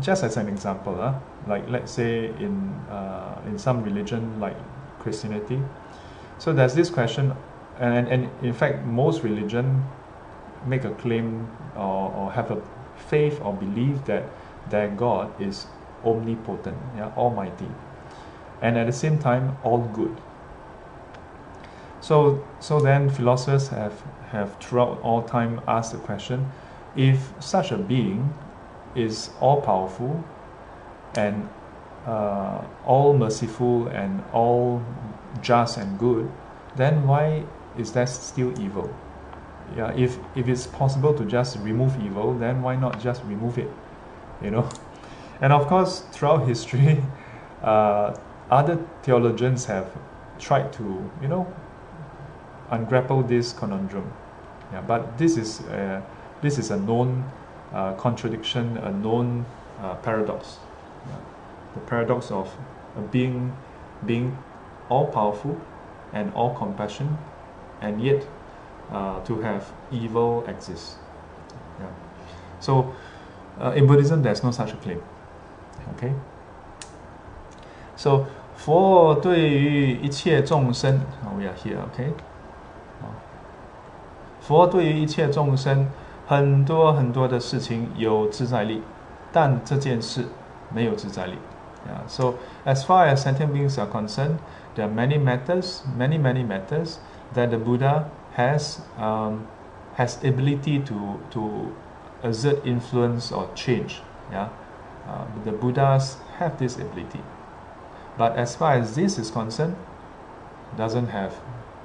[0.01, 1.15] just as an example, uh,
[1.47, 4.57] like let's say in uh, in some religion like
[5.01, 5.61] Christianity,
[6.39, 7.33] so there's this question,
[7.79, 9.85] and, and in fact most religion
[10.67, 12.61] make a claim or, or have a
[13.09, 14.25] faith or belief that
[14.71, 15.67] their God is
[16.05, 17.69] omnipotent, yeah, almighty,
[18.63, 20.17] and at the same time all good.
[22.01, 26.51] So, so then philosophers have, have throughout all time asked the question,
[26.97, 28.33] if such a being
[28.95, 30.23] is all powerful
[31.17, 31.49] and
[32.07, 34.83] uh, all merciful and all
[35.43, 36.31] just and good,
[36.77, 37.45] then why
[37.79, 38.95] is that still evil?
[39.77, 43.71] Yeah, if, if it's possible to just remove evil, then why not just remove it?
[44.43, 44.69] You know?
[45.43, 47.03] And of course, throughout history,
[47.63, 48.15] uh,
[48.51, 49.89] other theologians have
[50.39, 51.51] tried to, you know,
[52.71, 54.13] ungrapple this conundrum.
[54.73, 56.03] Yeah, but this is a,
[56.43, 57.25] this is a known
[57.74, 59.46] uh, contradiction, a known
[59.82, 60.60] uh, paradox.
[61.08, 61.18] Yeah.
[61.74, 62.50] The paradox of
[63.12, 63.52] being
[64.06, 64.38] being
[64.90, 65.58] all powerful
[66.14, 67.18] and all compassion,
[67.82, 68.26] and yet
[68.92, 70.98] uh, to have evil exist.
[71.80, 71.88] Yeah.
[72.60, 72.94] So
[73.60, 75.02] uh, in Buddhism, there's no such a claim.
[75.96, 76.14] Okay.
[77.96, 81.02] So 佛对于一切众生，
[81.38, 82.12] we are here, okay.
[84.40, 85.88] 佛对于一切众生
[86.30, 88.82] 很多很多的事情有自在力，
[89.32, 90.26] 但这件事
[90.74, 91.38] 没有自在力。
[91.88, 92.08] Yeah.
[92.08, 94.40] So as far as sentient beings are concerned,
[94.76, 96.98] there are many matters, many many matters
[97.36, 99.46] that the Buddha has um,
[99.96, 101.72] has ability to to
[102.24, 104.02] exert influence or change.
[104.32, 104.50] Yeah,
[105.08, 107.22] uh, the Buddhas have this ability,
[108.18, 109.76] but as far as this is concerned,
[110.76, 111.34] doesn't have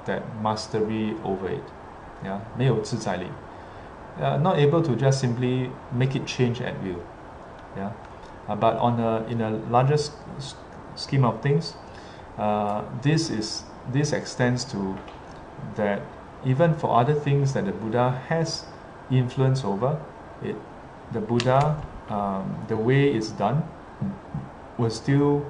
[0.05, 1.63] that mastery over it.
[2.25, 3.27] Yeah, 没有自在力.
[4.20, 7.04] Uh, not able to just simply make it change at will.
[7.76, 7.92] Yeah,
[8.48, 9.98] uh, but on a in a larger
[10.94, 11.74] scheme of things,
[12.38, 14.96] uh, this is this extends to
[15.74, 16.00] that
[16.46, 18.64] even for other things that the Buddha has
[19.10, 20.00] influence over,
[20.42, 20.56] it
[21.12, 21.76] the Buddha
[22.08, 23.62] um, the way it's done,
[24.78, 25.44] will still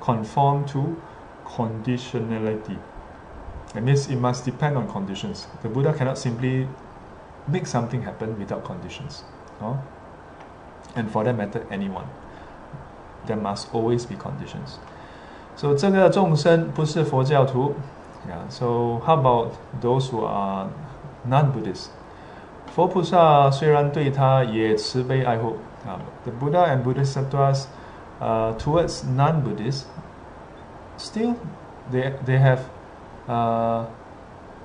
[0.00, 1.00] conform to
[1.44, 2.78] conditionality.
[3.74, 5.46] That means it must depend on conditions.
[5.62, 6.66] The Buddha cannot simply
[7.48, 9.24] make something happen without conditions.
[10.94, 12.06] And for that matter, anyone.
[13.26, 14.78] There must always be conditions.
[15.56, 17.74] So 这个众生不是佛教徒。
[18.28, 18.48] Yeah.
[18.48, 20.68] So how about those who are
[21.24, 21.88] non-Buddhists?
[22.74, 25.56] 佛菩萨虽然对他也慈悲爱护
[25.86, 27.64] 啊，the Buddha and Bodhisattvas,
[28.20, 29.86] uh, towards non-Buddhists,
[30.96, 31.34] still
[31.90, 32.60] they they have
[33.26, 33.84] uh,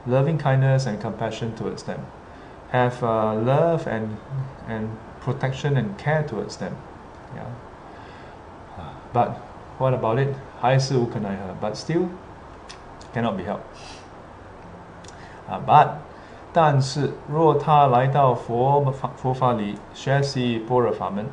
[0.05, 1.99] loving kindness and compassion towards them
[2.72, 4.16] have uh, love and
[4.68, 4.88] and
[5.20, 6.76] protection and care towards them.
[7.34, 7.46] Yeah.
[9.12, 9.36] But
[9.78, 10.34] what about it?
[10.60, 11.54] 还是无可奈何.
[11.60, 12.08] But still
[13.14, 13.62] cannot be helped.
[15.48, 15.88] Uh, but
[16.52, 21.26] 但是若他来到佛法佛法里学习般若法门，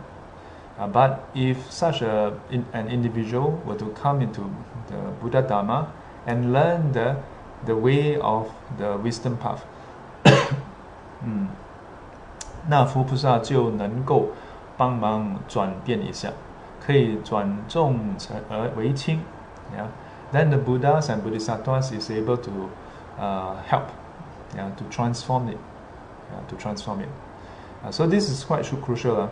[0.80, 4.44] uh, but if such a in, an individual were to come into
[4.88, 5.88] the Buddha Dharma
[6.26, 7.16] and learn the
[7.66, 9.62] the way of the wisdom path，
[11.24, 11.48] 嗯，
[12.68, 14.30] 那佛菩萨就能够
[14.78, 16.30] 帮忙转变一下，
[16.86, 19.20] 可以转重成而为轻，
[19.76, 19.88] yeah.
[20.32, 22.70] Then the Buddhas and Bodhisattvas is able to
[23.20, 23.90] uh, help
[24.56, 25.58] yeah, to transform it,
[26.32, 27.10] yeah, to transform it.
[27.86, 29.16] Uh, so this is quite crucial.
[29.16, 29.28] Uh.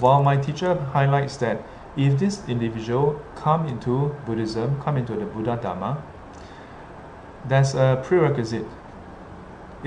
[0.00, 1.58] While my teacher highlights that
[1.96, 5.98] if this individual come into Buddhism, come into the Buddha Dharma,
[7.46, 8.66] there's a prerequisite.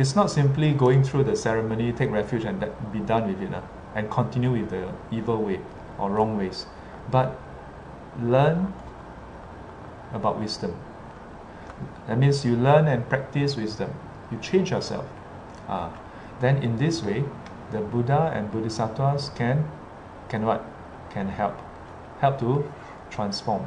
[0.01, 3.53] it's not simply going through the ceremony, take refuge, and that, be done with it,
[3.53, 3.61] uh,
[3.95, 5.61] and continue with the evil way
[5.99, 6.65] or wrong ways,
[7.11, 7.39] but
[8.19, 8.73] learn
[10.15, 10.75] about wisdom.
[12.07, 13.93] That means you learn and practice wisdom
[14.31, 15.05] you change yourself.
[15.69, 15.91] Uh,
[16.41, 17.25] then in this way,
[17.71, 19.71] the Buddha and Bodhisattvas can
[20.29, 20.65] can what?
[21.11, 21.59] Can help.
[22.21, 22.73] Help to
[23.11, 23.63] transform.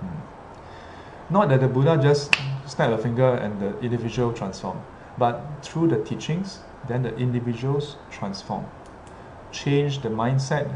[0.00, 1.32] Hmm.
[1.32, 2.34] Not that the Buddha just
[2.66, 4.82] snap a finger and the individual transform,
[5.18, 8.66] but through the teachings, then the individuals transform.
[9.50, 10.74] Change the mindset,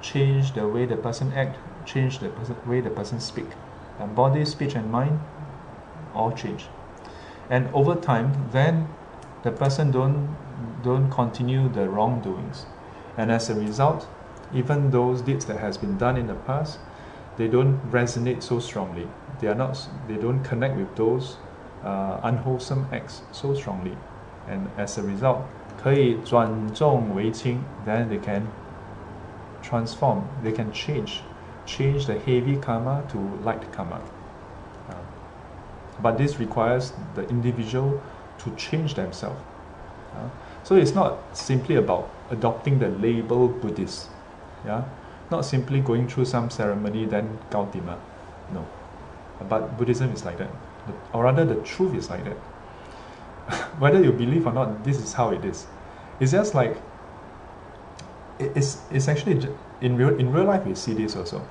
[0.00, 3.46] change the way the person act, change the person, way the person speak.
[3.98, 5.20] And body, speech, and mind
[6.14, 6.66] all change
[7.50, 8.88] and over time then
[9.42, 10.36] the person don't
[10.82, 12.66] don't continue the wrongdoings
[13.16, 14.08] and as a result
[14.54, 16.78] even those deeds that has been done in the past
[17.36, 19.08] they don't resonate so strongly
[19.39, 21.37] they are not they don't connect with those
[21.83, 23.95] uh, unwholesome acts so strongly
[24.47, 25.41] and as a result
[25.81, 28.41] 可以转重为轻 then they can
[29.63, 31.21] transform they can change
[31.65, 33.99] change the heavy karma to light karma
[36.01, 38.01] but this requires the individual
[38.39, 39.39] to change themselves.
[40.15, 40.29] Uh,
[40.63, 44.07] so it's not simply about adopting the label Buddhist.
[44.65, 44.85] Yeah?
[45.29, 47.97] Not simply going through some ceremony then Gautima.
[48.53, 48.65] No.
[49.48, 50.50] But Buddhism is like that.
[51.12, 52.36] Or rather the truth is like that.
[53.78, 55.66] Whether you believe or not, this is how it is.
[56.20, 56.76] It's just like
[58.38, 59.48] it's, it's actually
[59.80, 61.46] in real in real life we see this also.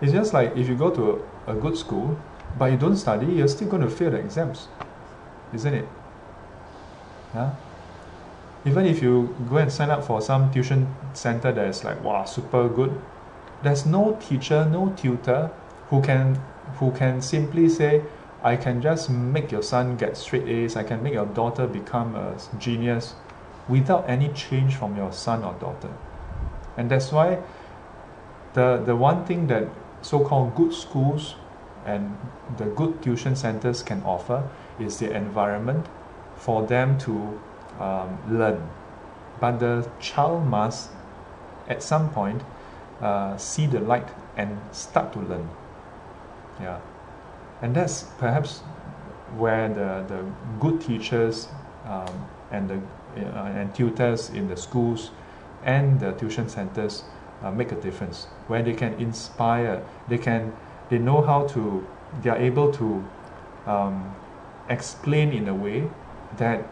[0.00, 2.18] It's just like if you go to a, a good school,
[2.58, 4.68] but you don't study, you're still going to fail the exams,
[5.52, 5.88] isn't it?
[7.34, 7.54] Yeah?
[8.64, 12.24] Even if you go and sign up for some tuition center that is like wow
[12.24, 13.00] super good,
[13.62, 15.50] there's no teacher, no tutor
[15.88, 16.40] who can
[16.76, 18.02] who can simply say,
[18.42, 22.14] I can just make your son get straight A's, I can make your daughter become
[22.14, 23.14] a genius
[23.68, 25.92] without any change from your son or daughter.
[26.76, 27.38] And that's why
[28.54, 29.68] the the one thing that
[30.02, 31.34] so-called good schools
[31.84, 32.16] and
[32.56, 35.86] the good tuition centers can offer is the environment
[36.36, 37.38] for them to
[37.78, 38.62] um, learn.
[39.40, 40.90] But the child must,
[41.68, 42.42] at some point,
[43.00, 45.48] uh, see the light and start to learn.
[46.60, 46.78] Yeah,
[47.62, 48.60] and that's perhaps
[49.36, 50.24] where the, the
[50.58, 51.48] good teachers
[51.86, 52.80] um, and the
[53.16, 55.10] uh, and tutors in the schools
[55.64, 57.04] and the tuition centers
[57.42, 58.24] uh, make a difference.
[58.46, 60.52] Where they can inspire, they can
[60.90, 61.86] they know how to
[62.22, 63.04] they are able to
[63.66, 64.14] um,
[64.68, 65.88] explain in a way
[66.36, 66.66] that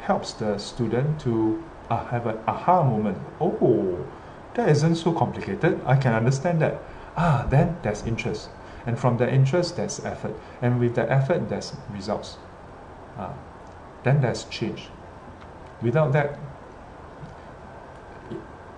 [0.00, 3.18] helps the student to uh, have an aha moment.
[3.40, 4.06] Oh
[4.54, 5.80] that isn't so complicated.
[5.84, 6.82] I can understand that.
[7.16, 8.48] Ah then there's interest
[8.85, 12.37] and from the interest there's effort and with the effort there's results
[13.17, 13.29] uh,
[14.03, 14.89] then there's change
[15.81, 16.37] without that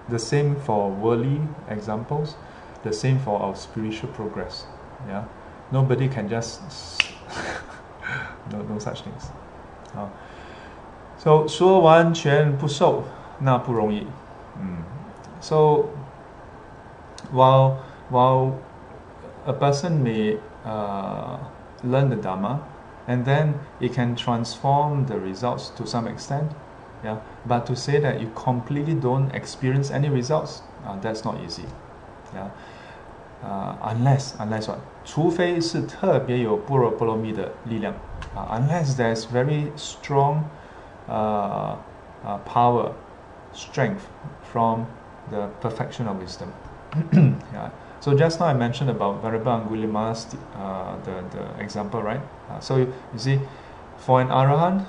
[0.10, 2.36] the same for worldly examples
[2.84, 4.66] the same for our spiritual progress
[5.08, 5.24] yeah,
[5.72, 6.62] nobody can just
[8.52, 9.30] no no such things.
[9.96, 10.10] 啊，
[11.18, 13.04] so 说完全不受
[13.40, 14.08] 那不容易，
[14.60, 14.84] 嗯
[15.42, 15.86] So
[17.34, 17.78] while
[18.12, 18.54] while
[19.46, 21.38] a person may uh,
[21.84, 22.62] learn the Dharma,
[23.08, 26.52] and then it can transform the results to some extent.
[27.04, 31.66] Yeah, but to say that you completely don't experience any results, uh, that's not easy.
[32.34, 32.50] Yeah,
[33.44, 34.80] uh, unless unless what?
[35.04, 37.94] 除非是特别有般若波罗蜜的力量
[38.36, 40.44] 啊、uh,，unless there's very strong
[41.10, 41.76] uh,
[42.24, 42.92] uh, power,
[43.52, 44.02] strength
[44.54, 44.86] from
[45.32, 46.50] the perfection of wisdom.
[47.52, 47.72] yeah.
[48.07, 52.21] So just now I mentioned about Venerable Angulimala's uh, the, the example, right?
[52.49, 53.41] Uh, so you, you see,
[53.99, 54.87] for an Arahant,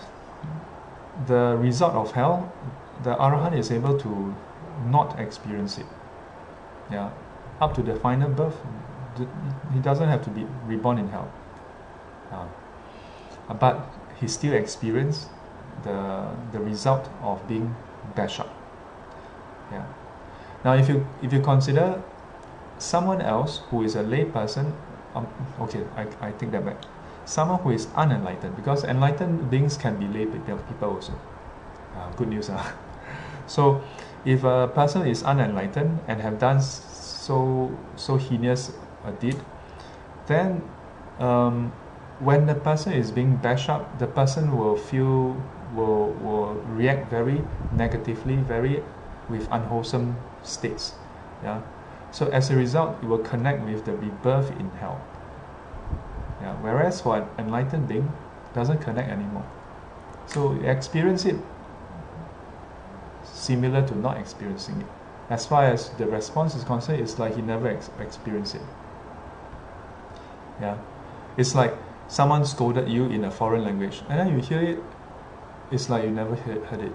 [1.26, 2.54] the result of hell,
[3.02, 4.36] the Arahant is able to
[4.86, 5.88] not experience it.
[6.92, 7.10] Yeah,
[7.60, 8.56] up to the final birth,
[9.74, 11.28] he doesn't have to be reborn in hell.
[12.32, 12.46] Uh,
[13.56, 13.90] but
[14.20, 15.30] he still experienced
[15.82, 17.76] the the result of being
[18.16, 18.54] bashed up.
[19.72, 19.86] Yeah.
[20.64, 22.00] Now, if you if you consider
[22.80, 24.74] someone else who is a lay person,
[25.16, 25.28] um,
[25.62, 26.78] okay, I, I take that back.
[27.26, 31.14] Someone who is unenlightened, because enlightened beings can be lay people also.
[31.96, 32.64] Uh, good news, huh?
[33.48, 33.82] So,
[34.26, 38.72] if a person is unenlightened and have done so so heinous
[39.06, 39.40] a deed,
[40.28, 40.62] then
[41.20, 41.72] um,
[42.20, 45.36] when the person is being bashed up, the person will feel
[45.74, 48.84] will will react very negatively, very
[49.30, 50.94] with unwholesome states.
[51.42, 51.62] Yeah.
[52.13, 55.01] So as a result, it will connect with the rebirth in hell.
[56.41, 58.13] Yeah, whereas for an enlightened being,
[58.55, 59.45] doesn't connect anymore.
[60.27, 61.37] So you experience it
[63.25, 64.87] similar to not experiencing it.
[65.31, 68.63] As far as the response is concerned, it's like he never ex- experienced it.
[70.61, 70.77] Yeah,
[71.37, 71.75] it's like
[72.09, 74.79] someone scolded you in a foreign language, and then you hear it,
[75.71, 76.93] it's like you never heard, heard it.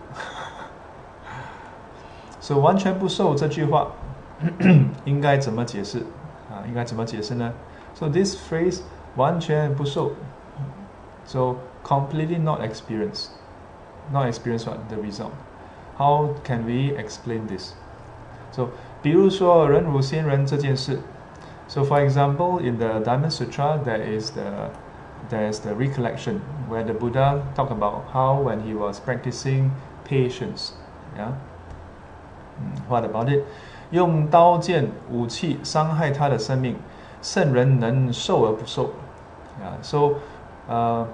[2.39, 3.91] so 完全不受这句话
[5.05, 5.99] 应该怎么解释
[6.49, 6.63] 啊？
[6.68, 7.53] 应该怎么解释呢？
[7.95, 8.82] So this phrase
[9.15, 10.11] 完全不受，
[11.26, 13.30] so completely not experience,
[14.11, 15.32] not experience what the result.
[15.97, 17.74] How can we explain this?
[18.51, 18.70] So
[19.01, 20.99] 比如说忍辱仙人这件事。
[21.68, 24.70] So for example, in the Diamond Sutra, there is the
[25.30, 26.39] there is the recollection
[26.70, 29.72] where the Buddha talked about how when he was practicing
[30.05, 30.74] patience.
[31.18, 31.34] Yeah.
[32.88, 33.43] What about it?
[33.91, 36.76] 用刀剑武器伤害他的生命，
[37.22, 38.91] 圣人能受而不受。
[39.59, 40.20] Yeah, so
[40.70, 41.05] uh,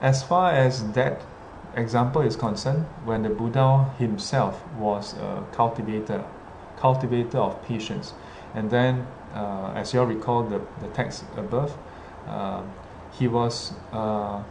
[0.00, 1.18] as far as that
[1.76, 6.22] example is concerned, when the Buddha himself was a cultivator,
[6.80, 8.12] cultivator of patience,
[8.54, 11.76] and then uh, as you all recall the, the text above,
[12.28, 12.62] uh,
[13.12, 14.42] he was uh,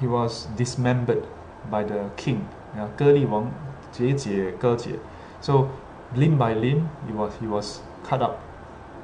[0.00, 1.22] he was dismembered
[1.70, 2.40] by the king,
[2.96, 3.50] 割力王
[3.92, 4.98] 节节割节.
[5.40, 5.68] So
[6.14, 8.40] limb by limb, he was he was cut up,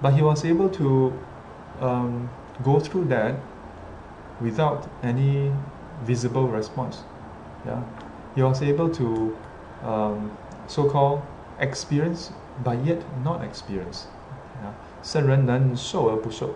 [0.02, 1.12] but he was able to
[1.80, 2.28] um,
[2.62, 3.34] go through that
[4.40, 5.52] without any
[6.04, 7.02] visible response.
[7.66, 7.82] Yeah,
[8.34, 9.36] he was able to
[9.82, 10.30] um,
[10.66, 11.22] so-called
[11.60, 12.32] experience,
[12.62, 14.06] but yet not experience.
[14.62, 14.72] Yeah,
[15.02, 16.50] 圣人能受而不受.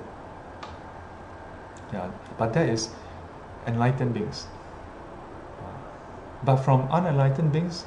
[1.93, 2.09] Yeah,
[2.39, 2.91] but that is
[3.67, 4.47] enlightened beings.
[6.45, 7.85] But from unenlightened beings,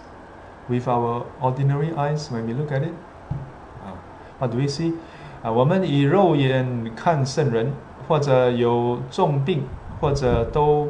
[0.70, 2.94] with our ordinary eyes when we look at it
[3.84, 3.94] uh,
[4.40, 4.94] what do we see
[5.44, 7.72] 啊，我们以肉眼看圣人，
[8.08, 9.64] 或者有重病，
[10.02, 10.88] 或者都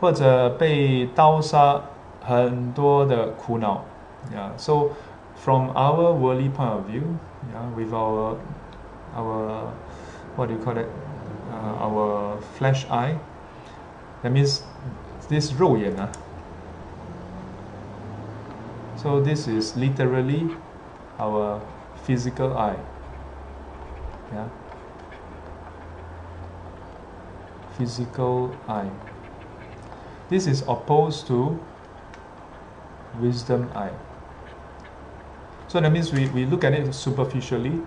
[0.00, 1.78] 或者被刀杀，
[2.22, 3.82] 很多的苦恼。
[4.32, 4.92] Yeah, so
[5.36, 7.02] from our worldly point of view,
[7.52, 8.36] yeah, with our
[9.14, 9.64] our
[10.36, 10.86] what do you call it?
[11.52, 13.16] Uh, our flesh eye.
[14.22, 14.62] That means
[15.28, 16.08] this 肉眼啊。
[19.03, 20.49] So this is literally
[21.19, 21.61] our
[22.05, 22.79] physical eye.
[24.31, 24.47] Yeah.
[27.77, 28.89] Physical eye.
[30.29, 31.59] This is opposed to
[33.19, 33.91] wisdom eye.
[35.67, 37.81] So that means we, we look at it superficially,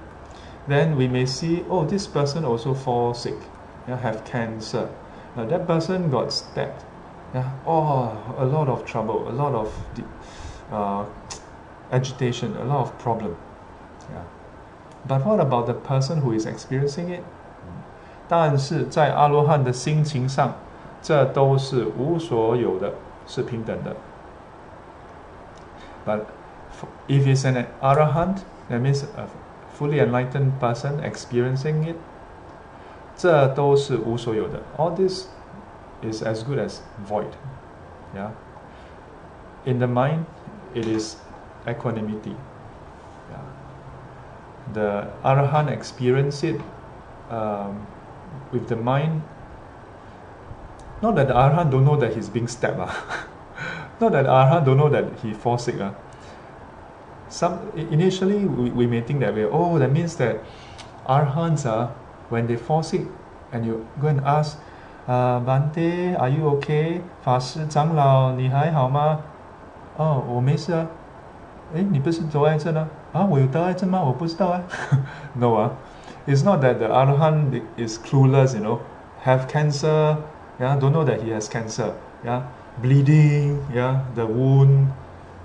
[0.68, 3.38] then we may see, oh, this person also fall sick,
[3.88, 4.90] yeah, have cancer.
[5.34, 6.84] Now that person got stabbed.
[7.32, 9.72] Yeah, oh, a lot of trouble, a lot of
[10.71, 11.03] uh,
[11.91, 13.35] agitation, a lot of problem.
[14.09, 14.23] Yeah.
[15.07, 17.23] But what about the person who is experiencing it?
[18.27, 20.53] 但是在阿罗汉的心情上，
[21.01, 22.93] 这都是无所有的，
[23.27, 23.95] 是平等的。
[26.05, 26.21] But
[27.07, 28.37] if it's an arahant,
[28.69, 29.27] that means a
[29.77, 31.95] fully enlightened person experiencing it,
[33.17, 34.61] 这都是无所有的。
[34.77, 35.27] All this
[36.01, 37.33] is as good as void.
[38.15, 38.29] Yeah.
[39.65, 40.23] In the mind,
[40.76, 41.16] it is
[41.66, 42.36] equanimity.
[43.30, 43.44] Yeah.
[44.74, 46.60] The Arahant experience it
[47.30, 47.86] um,
[48.52, 49.22] with the mind.
[51.02, 52.78] Not that the Arahant don't know that he's being stabbed.
[52.78, 53.26] Ah.
[54.00, 55.76] not that the Arahant don't know that he falls sick.
[55.80, 55.94] Ah.
[57.28, 59.44] Some, initially, we, we may think that way.
[59.44, 60.44] Oh, that means that
[61.08, 61.88] Arhants, ah,
[62.28, 63.02] when they fall sick,
[63.50, 64.58] and you go and ask,
[65.08, 67.00] ah, uh, Bhante, are you okay?
[67.22, 69.20] 法师长老，你还好吗？
[69.97, 70.87] 哦，我没事啊。
[71.73, 72.87] 哎，你不是得癌症啊？
[73.13, 74.01] 啊，我有得癌症吗？
[74.01, 74.61] 我不知道啊。
[75.33, 75.71] no 啊，
[76.27, 78.79] it's not that the arahant is clueless, you know,
[79.23, 80.17] have cancer,
[80.59, 81.93] yeah, don't know that he has cancer,
[82.23, 82.41] yeah,
[82.81, 84.87] bleeding, yeah, the wound,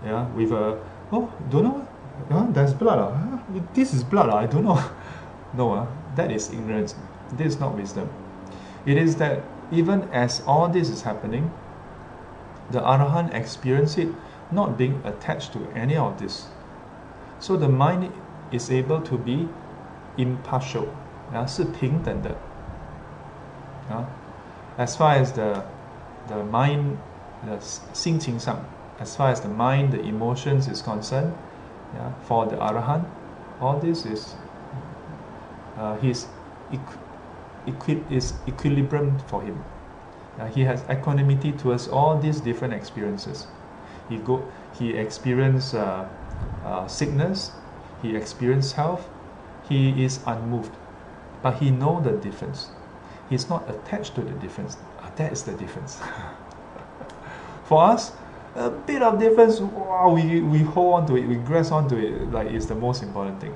[0.05, 0.77] yeah, with a
[1.13, 1.81] oh, don't know,
[2.29, 3.13] yeah, there's blood, ah,
[3.75, 4.79] this is blood, ah, I don't know.
[5.55, 6.95] no, ah, that is ignorance.
[7.37, 8.09] This is not wisdom.
[8.85, 11.51] It is that even as all this is happening,
[12.71, 14.09] the arahant experience it
[14.51, 16.47] not being attached to any of this.
[17.39, 18.11] So the mind
[18.51, 19.49] is able to be
[20.17, 20.87] impartial,
[21.33, 22.31] 啊，是平等的。
[23.91, 24.05] 啊，
[24.79, 25.63] as far as the
[26.29, 26.97] the mind
[27.45, 27.59] the
[27.93, 28.57] 心情上，
[29.01, 31.33] as far as the mind the emotions is concerned,
[31.95, 33.03] yeah, for the arahant,
[33.61, 34.35] all this is
[35.79, 36.27] uh, his
[37.67, 39.57] equi- is equilibrium for him.
[40.39, 43.47] Uh, he has equanimity towards all these different experiences
[44.11, 44.43] he go
[44.79, 46.05] he experienced uh,
[46.65, 47.53] uh, sickness
[48.03, 49.09] he experienced health
[49.69, 50.73] he is unmoved
[51.43, 52.71] but he know the difference
[53.29, 56.01] he's not attached to the difference uh, that is the difference
[57.65, 58.13] for us
[58.55, 61.97] a bit of difference wow we, we hold on to it we grasp on to
[61.97, 63.55] it like it's the most important thing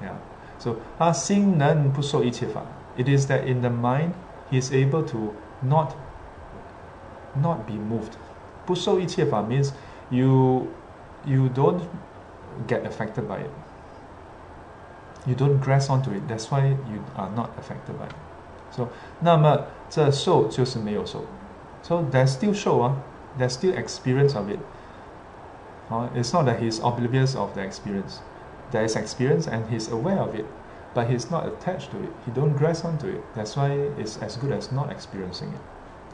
[0.00, 0.16] yeah
[0.58, 2.62] so 他心能不受一切法
[2.96, 4.12] it is that in the mind
[4.50, 5.94] he is able to not
[7.42, 8.12] not be moved
[8.68, 9.70] 不受一切法 means
[10.10, 10.66] you
[11.24, 11.80] you don't
[12.66, 13.50] get affected by it.
[15.26, 16.22] You don't grasp onto it.
[16.28, 18.14] That's why you are not affected by it.
[18.70, 18.88] So
[19.20, 21.22] 那么这受就是没有受。
[21.82, 22.96] So there's still 受啊，
[23.38, 24.58] there's still experience of it.
[25.90, 28.20] Uh, it's not that he's oblivious of the experience.
[28.70, 30.46] There is experience and he's aware of it,
[30.94, 32.10] but he's not attached to it.
[32.24, 33.22] He don't grasp onto it.
[33.34, 35.60] That's why it's as good as not experiencing it.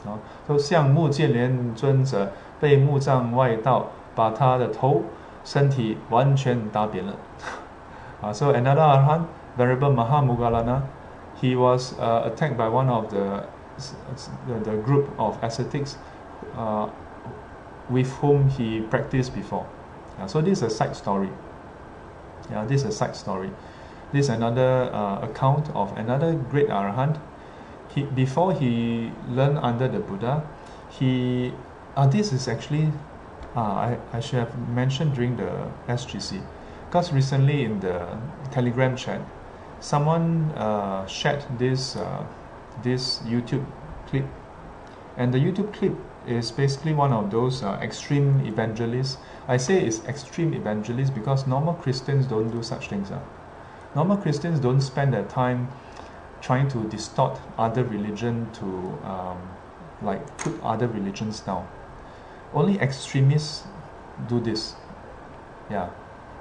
[0.06, 5.04] 啊，都向目犍连尊者被木藏外道把他的头、
[5.44, 7.14] 身体完全打扁了。
[8.22, 9.22] 啊，So another Arhan,
[9.58, 10.82] Venerable Mahamoggallana,
[11.42, 13.44] he was uh, attacked by one of the
[14.48, 15.98] the, the group of ascetics
[16.58, 16.88] uh,
[17.90, 19.66] with whom he practiced before.
[20.18, 21.30] Yeah, so this is a side story.
[22.50, 23.50] Yeah, this is a side story.
[24.14, 27.18] This is another uh, account of another great arahant
[27.96, 30.44] he before he learned under the Buddha,
[30.90, 31.54] he
[31.96, 32.92] uh, this is actually
[33.56, 36.42] uh, I, I should have mentioned during the SGC
[36.90, 38.18] because recently in the
[38.52, 39.22] Telegram chat,
[39.80, 42.24] someone uh, shared this uh,
[42.84, 43.66] this YouTube
[44.08, 44.26] clip,
[45.18, 45.94] and the YouTube clip
[46.28, 49.18] is basically one of those uh, extreme evangelists.
[49.48, 53.12] I say it's extreme evangelists because normal Christians don't do such things.
[53.12, 53.20] Uh.
[53.96, 55.70] Normal Christians don't spend their time
[56.46, 58.66] trying to distort other religion to
[59.04, 59.38] um,
[60.04, 61.68] like put other religions down.
[62.54, 63.64] Only extremists
[64.30, 64.76] do this.
[65.72, 65.90] Yeah.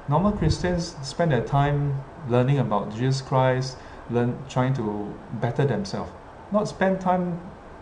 [0.07, 3.79] Normal Christians spend their time learning about Jesus Christ,
[4.11, 6.13] learn trying to better themselves.
[6.53, 7.41] Not spend time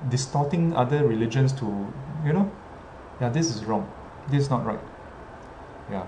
[0.08, 1.92] distorting other religions to,
[2.24, 2.50] you know,
[3.20, 3.90] yeah, this is wrong.
[4.30, 4.78] This is not right.
[5.90, 6.06] Yeah.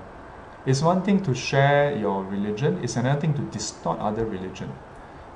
[0.65, 4.73] It's one thing to share your religion, it's another thing to distort other religion.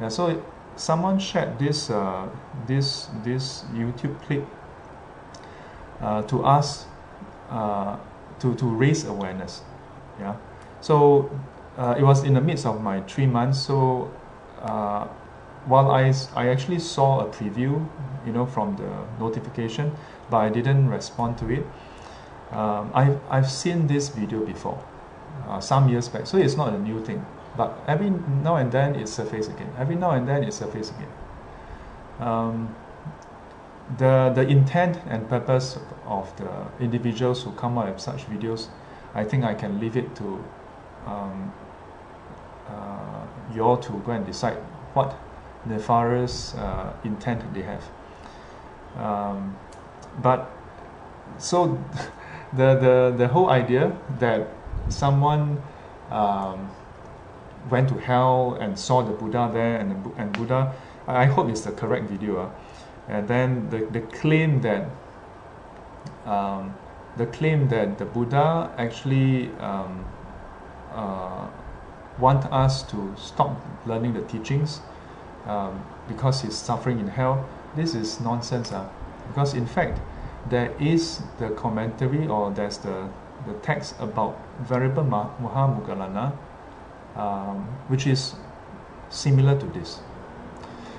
[0.00, 0.40] Yeah, so
[0.78, 2.28] someone shared this uh,
[2.66, 4.46] this this YouTube clip
[6.00, 6.86] uh, to us
[7.50, 7.96] uh,
[8.38, 9.62] to to raise awareness.
[10.20, 10.36] Yeah,
[10.80, 11.30] so
[11.76, 13.58] uh, it was in the midst of my three months.
[13.60, 14.10] So
[14.62, 15.06] uh,
[15.66, 17.84] while I I actually saw a preview,
[18.24, 19.92] you know, from the notification,
[20.30, 21.66] but I didn't respond to it.
[22.52, 24.82] Um, I've I've seen this video before,
[25.48, 26.26] uh, some years back.
[26.26, 27.26] So it's not a new thing.
[27.58, 29.72] But every now and then it surfaces again.
[29.76, 31.12] Every now and then it surfaces again.
[32.20, 32.74] Um,
[33.98, 38.68] the the intent and purpose of the individuals who come up with such videos,
[39.12, 40.44] I think I can leave it to
[41.06, 41.52] um,
[42.68, 44.58] uh, you all to go and decide
[44.94, 45.18] what
[45.66, 47.84] nefarious uh, intent they have.
[48.96, 49.56] Um,
[50.22, 50.48] but
[51.38, 51.82] so
[52.52, 54.46] the, the the whole idea that
[54.88, 55.60] someone
[56.10, 56.70] um,
[57.70, 60.74] went to hell and saw the Buddha there and, the, and Buddha,
[61.06, 62.40] I hope it's the correct video.
[62.40, 62.50] Uh,
[63.08, 64.88] and then the, the claim that
[66.26, 66.74] um,
[67.16, 70.04] the claim that the Buddha actually um,
[70.92, 71.48] uh,
[72.18, 74.80] want us to stop learning the teachings
[75.46, 77.48] um, because he's suffering in hell.
[77.74, 78.72] This is nonsense.
[78.72, 78.88] Uh,
[79.28, 80.00] because in fact,
[80.48, 83.08] there is the commentary or there's the,
[83.46, 86.32] the text about Venerable Mahamoggallana,
[87.18, 88.34] um, which is
[89.10, 90.00] similar to this.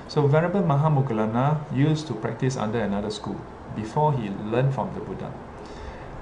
[0.07, 3.39] So Venerable Mahamoggallana used to practice under another school
[3.75, 5.31] before he learned from the Buddha.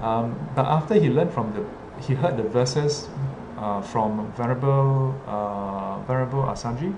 [0.00, 1.64] Um, but after he learned from the,
[2.06, 3.08] he heard the verses
[3.56, 6.96] uh, from Venerable uh, Venerable Assaji,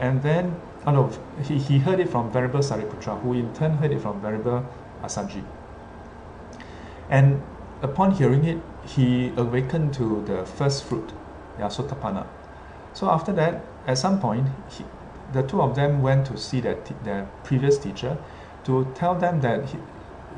[0.00, 1.10] and then oh no,
[1.42, 4.66] he, he heard it from Venerable Sariputra, who in turn heard it from Venerable
[5.02, 5.44] Assaji.
[7.08, 7.42] And
[7.82, 11.12] upon hearing it, he awakened to the first fruit,
[11.58, 12.26] yeah, Sotapanna.
[12.92, 14.84] So after that, at some point, he,
[15.32, 18.16] the two of them went to see their, their previous teacher
[18.64, 19.78] to tell them that he,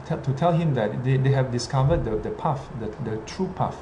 [0.09, 3.77] to tell him that they, they have discovered the, the path, the, the true path.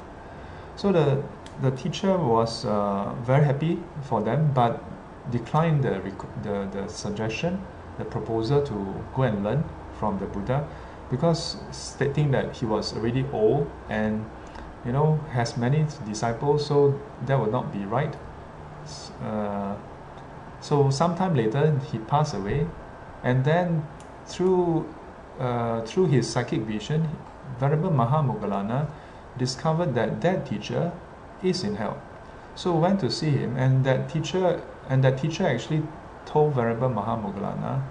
[0.75, 1.23] So the,
[1.61, 4.83] the teacher was uh, very happy for them, but
[5.31, 6.01] declined the,
[6.43, 7.61] the, the suggestion,
[7.97, 9.63] the proposal to go and learn
[9.97, 10.67] from the Buddha
[11.09, 14.25] because stating that he was already old and
[14.85, 18.15] you know has many disciples so that would not be right.
[19.21, 19.75] Uh,
[20.61, 22.67] so sometime later he passed away
[23.23, 23.85] and then
[24.27, 24.87] through
[25.39, 27.09] uh, through his psychic vision
[27.59, 28.87] Venerable Mahamoggallana
[29.37, 30.91] discovered that that teacher
[31.43, 32.01] is in hell.
[32.55, 35.83] So went to see him and that teacher and that teacher actually
[36.25, 37.81] told Venerable Mahamoggallana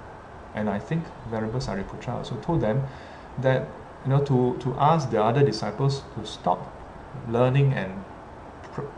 [0.55, 2.85] and I think Venerable Sariputra also told them
[3.39, 3.67] that
[4.05, 6.74] you know to, to ask the other disciples to stop
[7.29, 8.05] learning and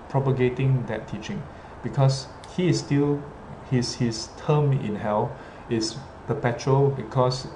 [0.08, 1.42] propagating that teaching.
[1.82, 3.22] Because he is still
[3.70, 5.36] his his term in hell
[5.68, 5.96] is
[6.26, 7.46] perpetual because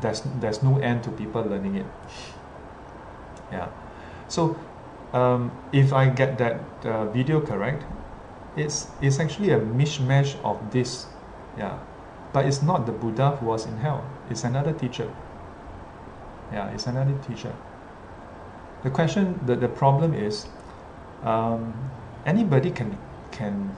[0.00, 1.86] there's there's no end to people learning it.
[3.52, 3.68] Yeah.
[4.28, 4.56] So
[5.12, 7.84] um, if I get that uh, video correct
[8.56, 11.06] it's it's actually a mishmash of this.
[11.58, 11.78] Yeah.
[12.32, 15.10] But it's not the Buddha who was in hell, it's another teacher.
[16.52, 17.54] Yeah, it's another teacher.
[18.82, 20.46] The question, the, the problem is,
[21.22, 21.74] um,
[22.24, 22.96] anybody can
[23.32, 23.76] can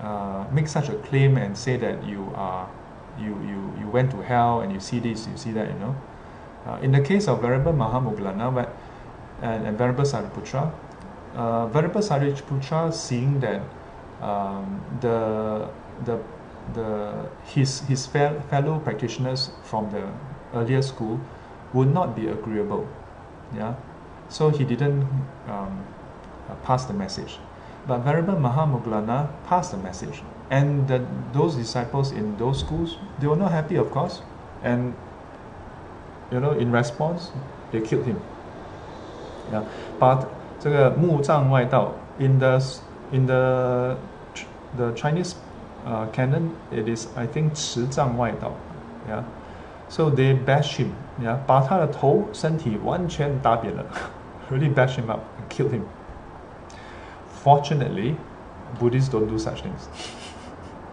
[0.00, 2.68] uh, make such a claim and say that you are
[3.18, 5.94] you, you, you went to hell and you see this, you see that, you know.
[6.66, 8.68] Uh, in the case of Venerable Mahamoggallana
[9.42, 10.72] and, and Venerable Sariputra,
[11.34, 13.62] uh, Venerable Sariputra seeing that
[14.22, 15.68] um, the
[16.04, 16.18] the
[16.74, 20.06] the his his fellow practitioners from the
[20.54, 21.20] earlier school
[21.72, 22.86] would not be agreeable
[23.54, 23.74] yeah
[24.30, 25.02] so he didn't
[25.48, 25.84] um,
[26.48, 27.38] uh, pass the message.
[27.86, 30.22] But Venerable Mahamoggallana passed the message.
[30.50, 34.22] And the, those disciples in those schools, they were not happy, of course.
[34.62, 34.94] And,
[36.32, 37.30] you know, in response,
[37.72, 38.20] they killed him.
[39.52, 39.64] Yeah.
[39.98, 40.26] But
[40.60, 42.60] 这个墓葬外道 in the
[43.10, 43.96] in the
[44.76, 45.34] the Chinese
[45.86, 48.52] uh, canon it is I think 持藏外道
[49.08, 49.24] yeah
[49.88, 53.84] so they bash him yeah 把他的头身体完全打扁了
[54.50, 55.88] ，really bash him up and kill him.
[57.26, 58.16] Fortunately,
[58.78, 59.88] Buddhists don't do such things.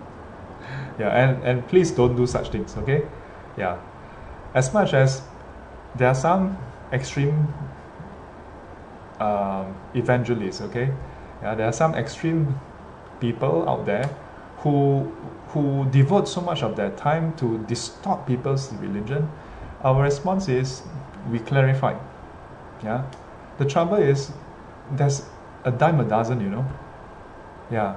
[0.99, 3.07] yeah, and, and please don't do such things, okay?
[3.57, 3.77] Yeah.
[4.53, 5.21] As much as
[5.95, 6.57] there are some
[6.91, 7.53] extreme
[9.19, 10.93] um, evangelists, okay?
[11.41, 12.59] Yeah, there are some extreme
[13.19, 14.09] people out there
[14.59, 15.11] who
[15.49, 19.29] who devote so much of their time to distort people's religion,
[19.81, 20.83] our response is
[21.31, 21.95] we clarify.
[22.83, 23.05] Yeah.
[23.57, 24.31] The trouble is
[24.91, 25.25] there's
[25.63, 26.65] a dime a dozen, you know.
[27.71, 27.95] Yeah.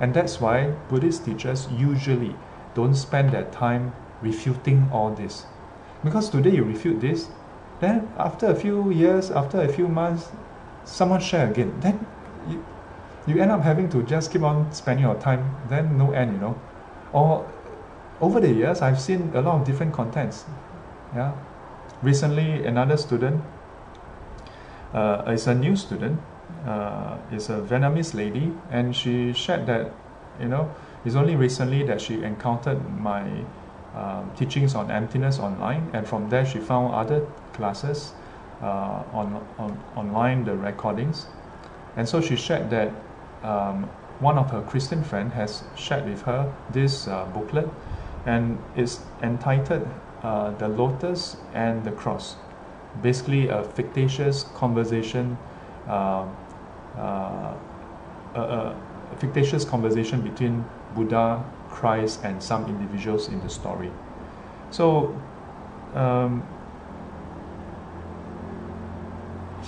[0.00, 2.34] And that's why Buddhist teachers usually
[2.74, 3.92] don't spend their time
[4.22, 5.46] refuting all this.
[6.02, 7.28] Because today you refute this,
[7.80, 10.28] then after a few years, after a few months,
[10.84, 11.78] someone share again.
[11.80, 12.04] Then
[12.48, 12.64] you,
[13.26, 16.38] you end up having to just keep on spending your time, then no end, you
[16.38, 16.60] know.
[17.12, 17.46] Or
[18.20, 20.44] over the years, I've seen a lot of different contents.
[21.14, 21.32] Yeah.
[22.02, 23.42] Recently, another student
[24.92, 26.20] uh, is a new student,
[26.66, 29.92] uh, is a Vietnamese lady, and she shared that,
[30.40, 30.74] you know,
[31.04, 33.24] it's only recently that she encountered my
[33.94, 38.12] um, teachings on emptiness online, and from there she found other classes
[38.62, 41.26] uh, on, on online, the recordings.
[41.96, 42.92] And so she shared that
[43.42, 43.90] um,
[44.20, 47.68] one of her Christian friend has shared with her this uh, booklet
[48.24, 49.88] and it's entitled
[50.22, 52.36] uh, The Lotus and the Cross.
[53.00, 55.38] Basically a fictitious conversation
[55.88, 56.36] um,
[56.96, 57.54] uh,
[58.34, 58.76] a, a,
[59.18, 60.64] fictitious conversation between
[60.94, 63.90] Buddha, Christ and some individuals in the story.
[64.70, 65.14] So
[65.94, 66.42] um,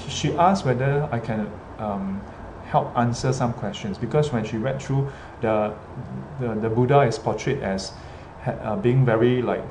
[0.08, 2.20] she asked whether I can um,
[2.66, 5.10] help answer some questions because when she read through
[5.40, 5.74] the
[6.40, 7.92] the, the Buddha is portrayed as
[8.46, 9.64] uh, being very like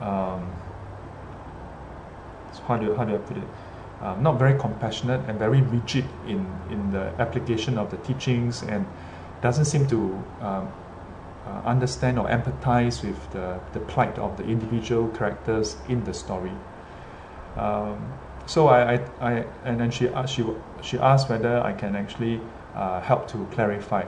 [0.00, 0.50] um,
[2.66, 3.44] how do how do I put it
[4.02, 8.86] uh, not very compassionate and very rigid in in the application of the teachings and
[9.42, 9.98] doesn't seem to
[10.40, 10.68] um,
[11.46, 16.52] uh, understand or empathize with the, the plight of the individual characters in the story.
[17.56, 18.12] Um,
[18.46, 20.44] so I, I, I, and then she asked, she,
[20.82, 22.40] she asked whether I can actually
[22.74, 24.04] uh, help to clarify.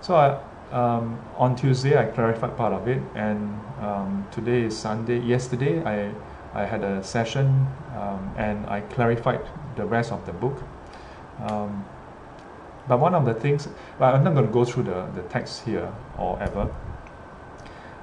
[0.00, 0.40] So I,
[0.72, 5.20] um, on Tuesday I clarified part of it, and um, today is Sunday.
[5.20, 6.12] Yesterday I,
[6.54, 9.40] I had a session um, and I clarified
[9.76, 10.62] the rest of the book.
[11.40, 11.84] Um,
[12.88, 13.68] but one of the things,
[13.98, 16.74] well, I'm not going to go through the, the text here or ever,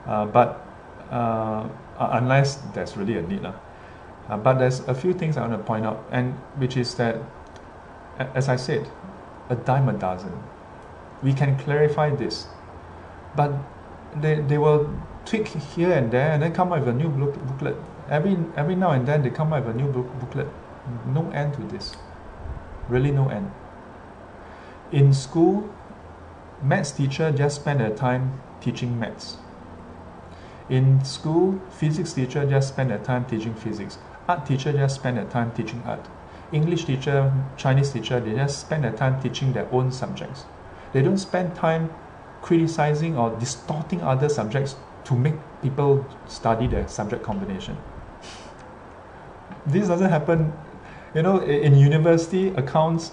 [0.05, 0.65] uh, but
[1.09, 1.67] uh,
[1.97, 3.45] unless there's really a need.
[3.45, 7.17] Uh, but there's a few things I want to point out, and which is that,
[8.19, 8.87] as I said,
[9.49, 10.33] a dime a dozen.
[11.23, 12.47] We can clarify this,
[13.35, 13.53] but
[14.15, 14.93] they, they will
[15.25, 17.75] tweak here and there and then come up with a new booklet.
[18.09, 20.47] Every, every now and then they come up with a new book, booklet.
[21.07, 21.95] No end to this.
[22.87, 23.51] Really no end.
[24.91, 25.73] In school,
[26.61, 29.37] maths teacher just spend their time teaching maths.
[30.69, 33.97] In school, physics teacher just spend their time teaching physics.
[34.27, 36.07] Art teacher just spend their time teaching art.
[36.51, 40.45] English teacher, Chinese teacher, they just spend their time teaching their own subjects.
[40.93, 41.89] They don't spend time
[42.41, 44.75] criticizing or distorting other subjects
[45.05, 47.77] to make people study their subject combination.
[49.65, 50.53] This doesn't happen,
[51.13, 53.11] you know, in university accounts,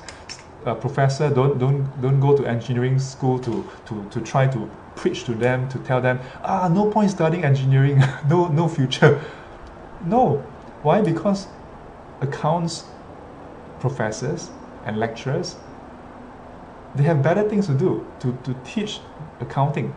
[0.64, 5.24] a professor don't don't don't go to engineering school to to to try to preach
[5.24, 9.20] to them to tell them ah no point studying engineering no no future.
[10.04, 10.44] No.
[10.82, 11.00] Why?
[11.00, 11.46] Because
[12.20, 12.84] accounts
[13.80, 14.50] professors
[14.84, 15.56] and lecturers
[16.94, 19.00] they have better things to do to, to teach
[19.40, 19.94] accounting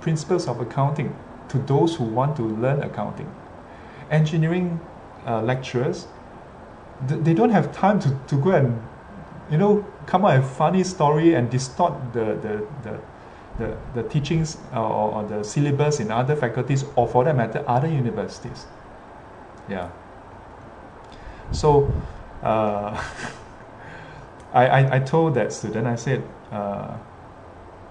[0.00, 1.16] principles of accounting
[1.48, 3.32] to those who want to learn accounting.
[4.10, 4.80] Engineering
[5.26, 6.06] uh, lecturers
[7.06, 8.80] they don't have time to, to go and
[9.50, 13.00] you know come up with funny story and distort the the the
[13.58, 17.86] the, the teachings or, or the syllabus in other faculties or for that matter other
[17.86, 18.66] universities.
[19.68, 19.90] Yeah.
[21.52, 21.92] So
[22.42, 23.00] uh,
[24.52, 26.96] I, I, I told that student I said uh,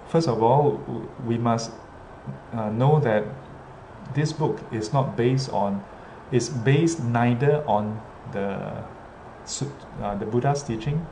[0.08, 0.82] first of all
[1.26, 1.72] we must
[2.52, 3.24] uh, know that
[4.14, 5.84] this book is not based on
[6.34, 8.02] is based neither on
[8.34, 8.84] the
[10.02, 11.06] uh, the Buddha's teaching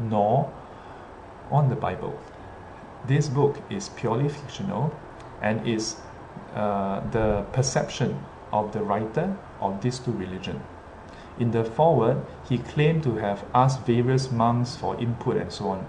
[0.00, 0.50] nor
[1.50, 2.18] on the Bible.
[3.06, 4.92] This book is purely fictional
[5.42, 5.96] and is
[6.54, 10.60] uh, the perception of the writer of these two religions.
[11.38, 15.86] In the foreword, he claimed to have asked various monks for input and so on.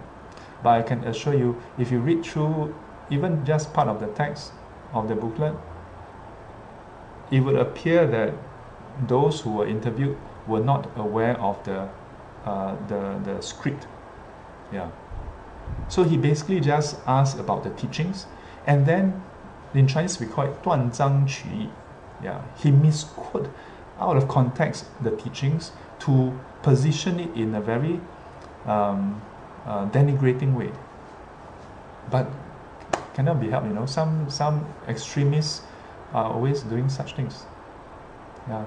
[0.64, 2.76] But I can assure you, if you read through
[3.10, 4.52] even just part of the text
[4.94, 5.54] of the booklet,
[7.32, 8.34] it would appear that
[9.07, 11.89] those who were interviewed were not aware of the,
[12.45, 13.87] uh, the, the script
[14.73, 14.91] yeah.
[15.89, 18.27] So he basically just asked about the teachings,
[18.67, 19.23] and then
[19.75, 21.69] in Chinese we call it 断章取义.
[22.23, 23.49] Yeah, he misquote
[23.99, 26.33] out of context the teachings to
[26.63, 27.99] position it in a very
[28.67, 29.21] um,
[29.67, 30.71] uh, denigrating way.
[32.11, 32.27] But
[33.15, 33.87] cannot be helped, you know.
[33.87, 35.63] Some some extremists
[36.13, 37.47] are always doing such things.
[38.49, 38.65] Yeah.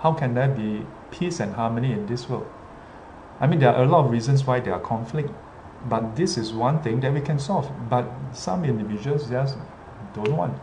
[0.00, 2.50] How can there be peace and harmony in this world?
[3.38, 5.30] I mean, there are a lot of reasons why there are conflict,
[5.88, 7.70] but this is one thing that we can solve.
[7.88, 9.56] But some individuals just
[10.14, 10.58] don't want.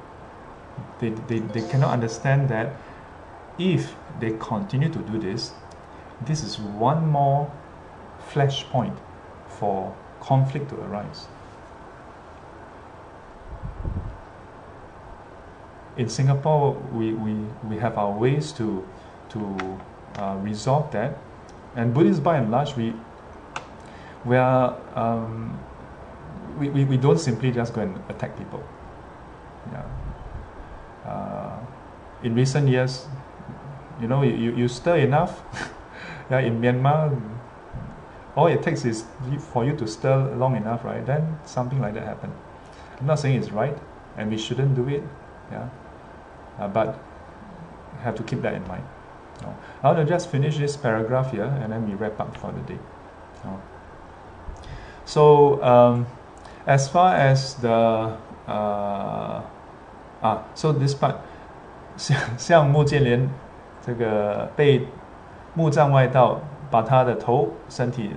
[1.00, 2.76] They, they, they cannot understand that
[3.58, 5.54] if they continue to do this,
[6.26, 7.52] this is one more
[8.32, 8.98] flashpoint
[9.48, 11.28] for conflict to arise.
[15.96, 17.34] In Singapore, we, we,
[17.68, 18.88] we have our ways to,
[19.38, 21.18] to uh, resolve that
[21.78, 22.92] and Buddhists, by and large, we
[24.26, 25.60] we are um,
[26.58, 28.64] we, we, we don't simply just go and attack people.
[29.72, 29.86] Yeah.
[31.06, 31.60] Uh,
[32.24, 33.06] in recent years,
[34.02, 35.44] you know, you, you stir enough.
[36.32, 37.22] yeah, in Myanmar,
[38.36, 39.06] all it takes is
[39.54, 41.06] for you to stir long enough, right?
[41.06, 42.34] Then something like that happen.
[43.00, 43.78] I'm not saying it's right,
[44.18, 45.04] and we shouldn't do it.
[45.52, 45.70] Yeah,
[46.58, 47.00] uh, but
[48.02, 48.84] have to keep that in mind.
[49.43, 49.55] No.
[49.83, 52.61] I want to just finish this paragraph here and then we wrap up for the
[52.61, 52.79] day.
[53.45, 53.61] No.
[55.05, 56.07] So, um,
[56.67, 58.17] as far as the
[58.47, 59.43] uh,
[60.23, 61.17] ah, so this part
[61.97, 63.29] 像 像穆建连
[63.85, 64.87] 这个被
[65.55, 66.41] 木杖外道
[66.71, 68.17] 把他的头身体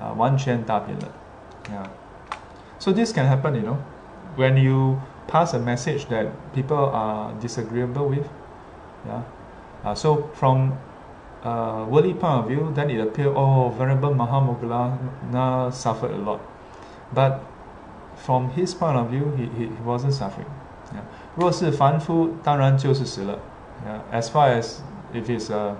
[0.00, 1.06] 啊完全大变了，
[1.70, 1.86] yeah.
[2.78, 3.76] So this can happen, you know,
[4.36, 8.26] when you pass a message that people are disagreeable with,
[9.06, 9.22] yeah.
[9.83, 10.73] Uh, so from
[11.43, 16.39] uh, worldly point of view, then it appears, oh, Venerable Mahamoggallana suffered a lot.
[17.13, 17.39] But
[18.15, 20.47] from his point of view, he, he, he wasn't suffering.
[20.93, 21.03] Yeah.
[21.35, 23.39] 若是凡夫，当然就是死了。
[23.85, 24.01] Yeah.
[24.19, 24.79] As far as
[25.13, 25.75] if he's a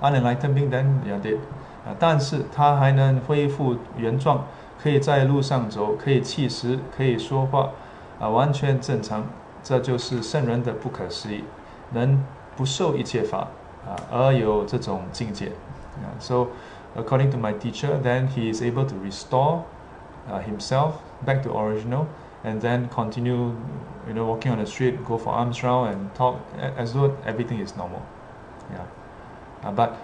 [0.00, 1.38] unenlightened being, then they are dead.
[1.84, 4.44] 啊，但是他还能恢复原状，
[4.80, 7.70] 可以在路上走，可以气食，可以说话，
[8.20, 9.24] 啊，完全正常。
[9.64, 11.42] 这就是圣人的不可思议，
[11.90, 12.22] 能
[12.56, 13.48] 不受一切法
[13.86, 15.46] 啊而有这种境界。
[15.46, 16.48] Yeah, so
[16.96, 19.64] according to my teacher, then he is able to restore
[20.28, 20.94] uh, himself
[21.24, 22.06] back to original
[22.44, 23.54] and then continue
[24.06, 26.40] you know walking on the street go for arms round and talk
[26.76, 28.02] as though everything is normal.
[28.70, 28.86] Yeah.
[29.64, 29.96] Uh, but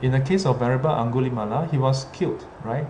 [0.00, 2.86] in the case of Venerable Angulimala he was killed right?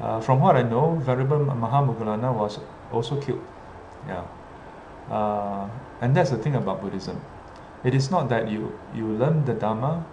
[0.00, 2.58] Uh, from what I know Venerable Mahamoggallana was
[2.92, 3.44] also killed.
[4.06, 4.24] Yeah.
[5.10, 5.68] Uh,
[6.00, 7.20] and that's the thing about Buddhism.
[7.85, 10.05] It is not that you, you learn the Dharma,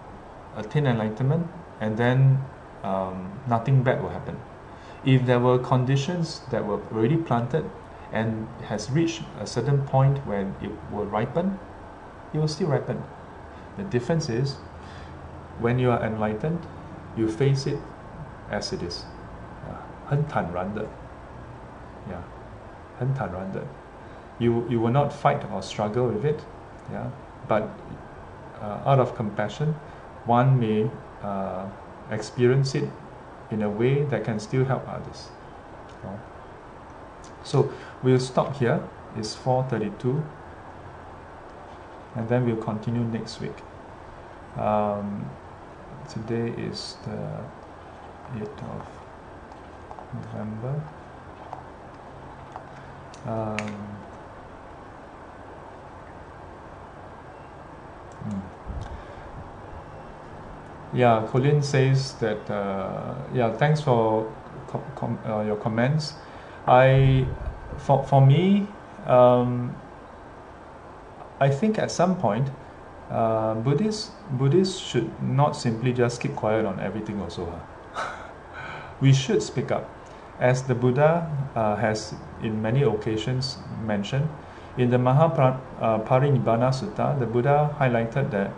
[0.56, 1.46] attain enlightenment,
[1.80, 2.38] and then
[2.82, 4.36] um, nothing bad will happen.
[5.04, 7.64] If there were conditions that were already planted
[8.12, 11.58] and has reached a certain point when it will ripen,
[12.32, 13.02] it will still ripen.
[13.76, 14.54] The difference is
[15.60, 16.66] when you are enlightened,
[17.16, 17.80] you face it
[18.50, 19.04] as it is.
[20.08, 20.82] 很坦然的
[22.08, 22.16] yeah
[22.98, 23.60] 很坦然的
[24.38, 26.40] you you will not fight or struggle with it
[26.90, 27.04] yeah
[27.47, 27.69] but
[28.61, 29.75] uh, out of compassion
[30.25, 30.89] one may
[31.21, 31.67] uh,
[32.11, 32.89] experience it
[33.51, 35.29] in a way that can still help others.
[37.43, 37.71] So
[38.01, 38.81] we'll stop here.
[39.17, 40.23] It's 4.32
[42.15, 43.55] and then we'll continue next week.
[44.57, 45.29] Um,
[46.09, 47.43] today is the
[48.39, 48.87] 8th of
[50.13, 50.83] November.
[53.25, 53.92] Um,
[58.23, 58.63] hmm.
[60.93, 62.49] Yeah, Colin says that.
[62.49, 64.31] Uh, yeah, thanks for
[64.67, 66.13] com- com- uh, your comments.
[66.67, 67.25] I,
[67.77, 68.67] for for me,
[69.07, 69.75] um,
[71.39, 72.49] I think at some point
[73.09, 77.45] uh, Buddhists Buddhists should not simply just keep quiet on everything also.
[77.93, 78.13] Huh?
[79.01, 79.89] we should speak up.
[80.39, 84.27] As the Buddha uh, has in many occasions mentioned,
[84.77, 88.51] in the Mahaparinibbana uh, Sutta, the Buddha highlighted that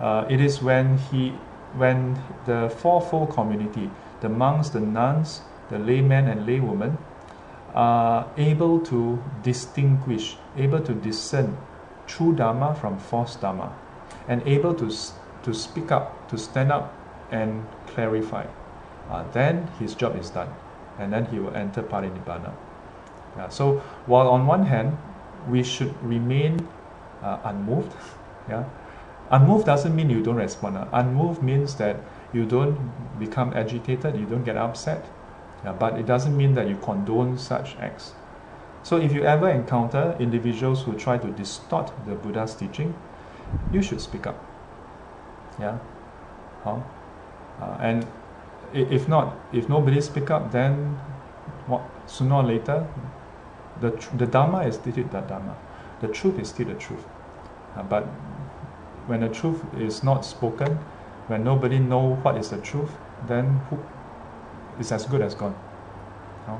[0.00, 1.32] uh, it is when he
[1.76, 2.16] when
[2.46, 3.90] the fourfold community,
[4.20, 5.40] the monks, the nuns,
[5.70, 6.96] the laymen and laywomen,
[7.74, 11.56] are able to distinguish, able to discern
[12.06, 13.76] true Dharma from false Dharma,
[14.28, 14.88] and able to,
[15.42, 16.94] to speak up, to stand up
[17.32, 18.46] and clarify,
[19.10, 20.54] uh, then his job is done.
[20.98, 22.54] And then he will enter Parinibbana.
[23.36, 24.96] Yeah, so while on one hand,
[25.48, 26.66] we should remain
[27.22, 27.92] uh, unmoved,
[28.48, 28.64] yeah,
[29.30, 30.76] unmoved doesn't mean you don't respond.
[30.76, 30.86] Uh.
[30.92, 31.96] Unmoved means that
[32.32, 32.78] you don't
[33.18, 35.04] become agitated, you don't get upset,
[35.64, 38.12] yeah, but it doesn't mean that you condone such acts.
[38.82, 42.94] So if you ever encounter individuals who try to distort the Buddha's teaching,
[43.72, 44.44] you should speak up.
[45.58, 45.78] Yeah?
[46.62, 46.80] Huh?
[47.60, 48.06] Uh, and
[48.74, 50.96] if not, if nobody speak up, then
[51.66, 52.86] what, sooner or later,
[53.81, 55.55] the, the Dharma is still the Dharma.
[56.01, 57.05] The truth is still the truth.
[57.75, 58.03] Uh, but
[59.07, 60.79] when the truth is not spoken,
[61.27, 62.91] when nobody know what is the truth,
[63.27, 63.77] then who,
[64.79, 65.55] it's as good as gone.
[66.47, 66.57] Uh,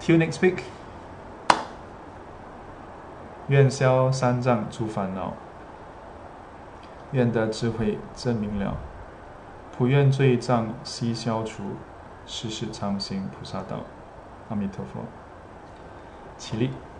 [0.00, 0.62] till next week.
[3.48, 5.32] 愿消三障诸烦恼，
[7.12, 8.76] 愿得智慧真明了，
[9.78, 11.62] 普愿罪障悉消除，
[12.26, 13.84] 世世常行菩萨道。
[14.48, 15.00] 阿弥陀佛，
[16.41, 16.90] 起立。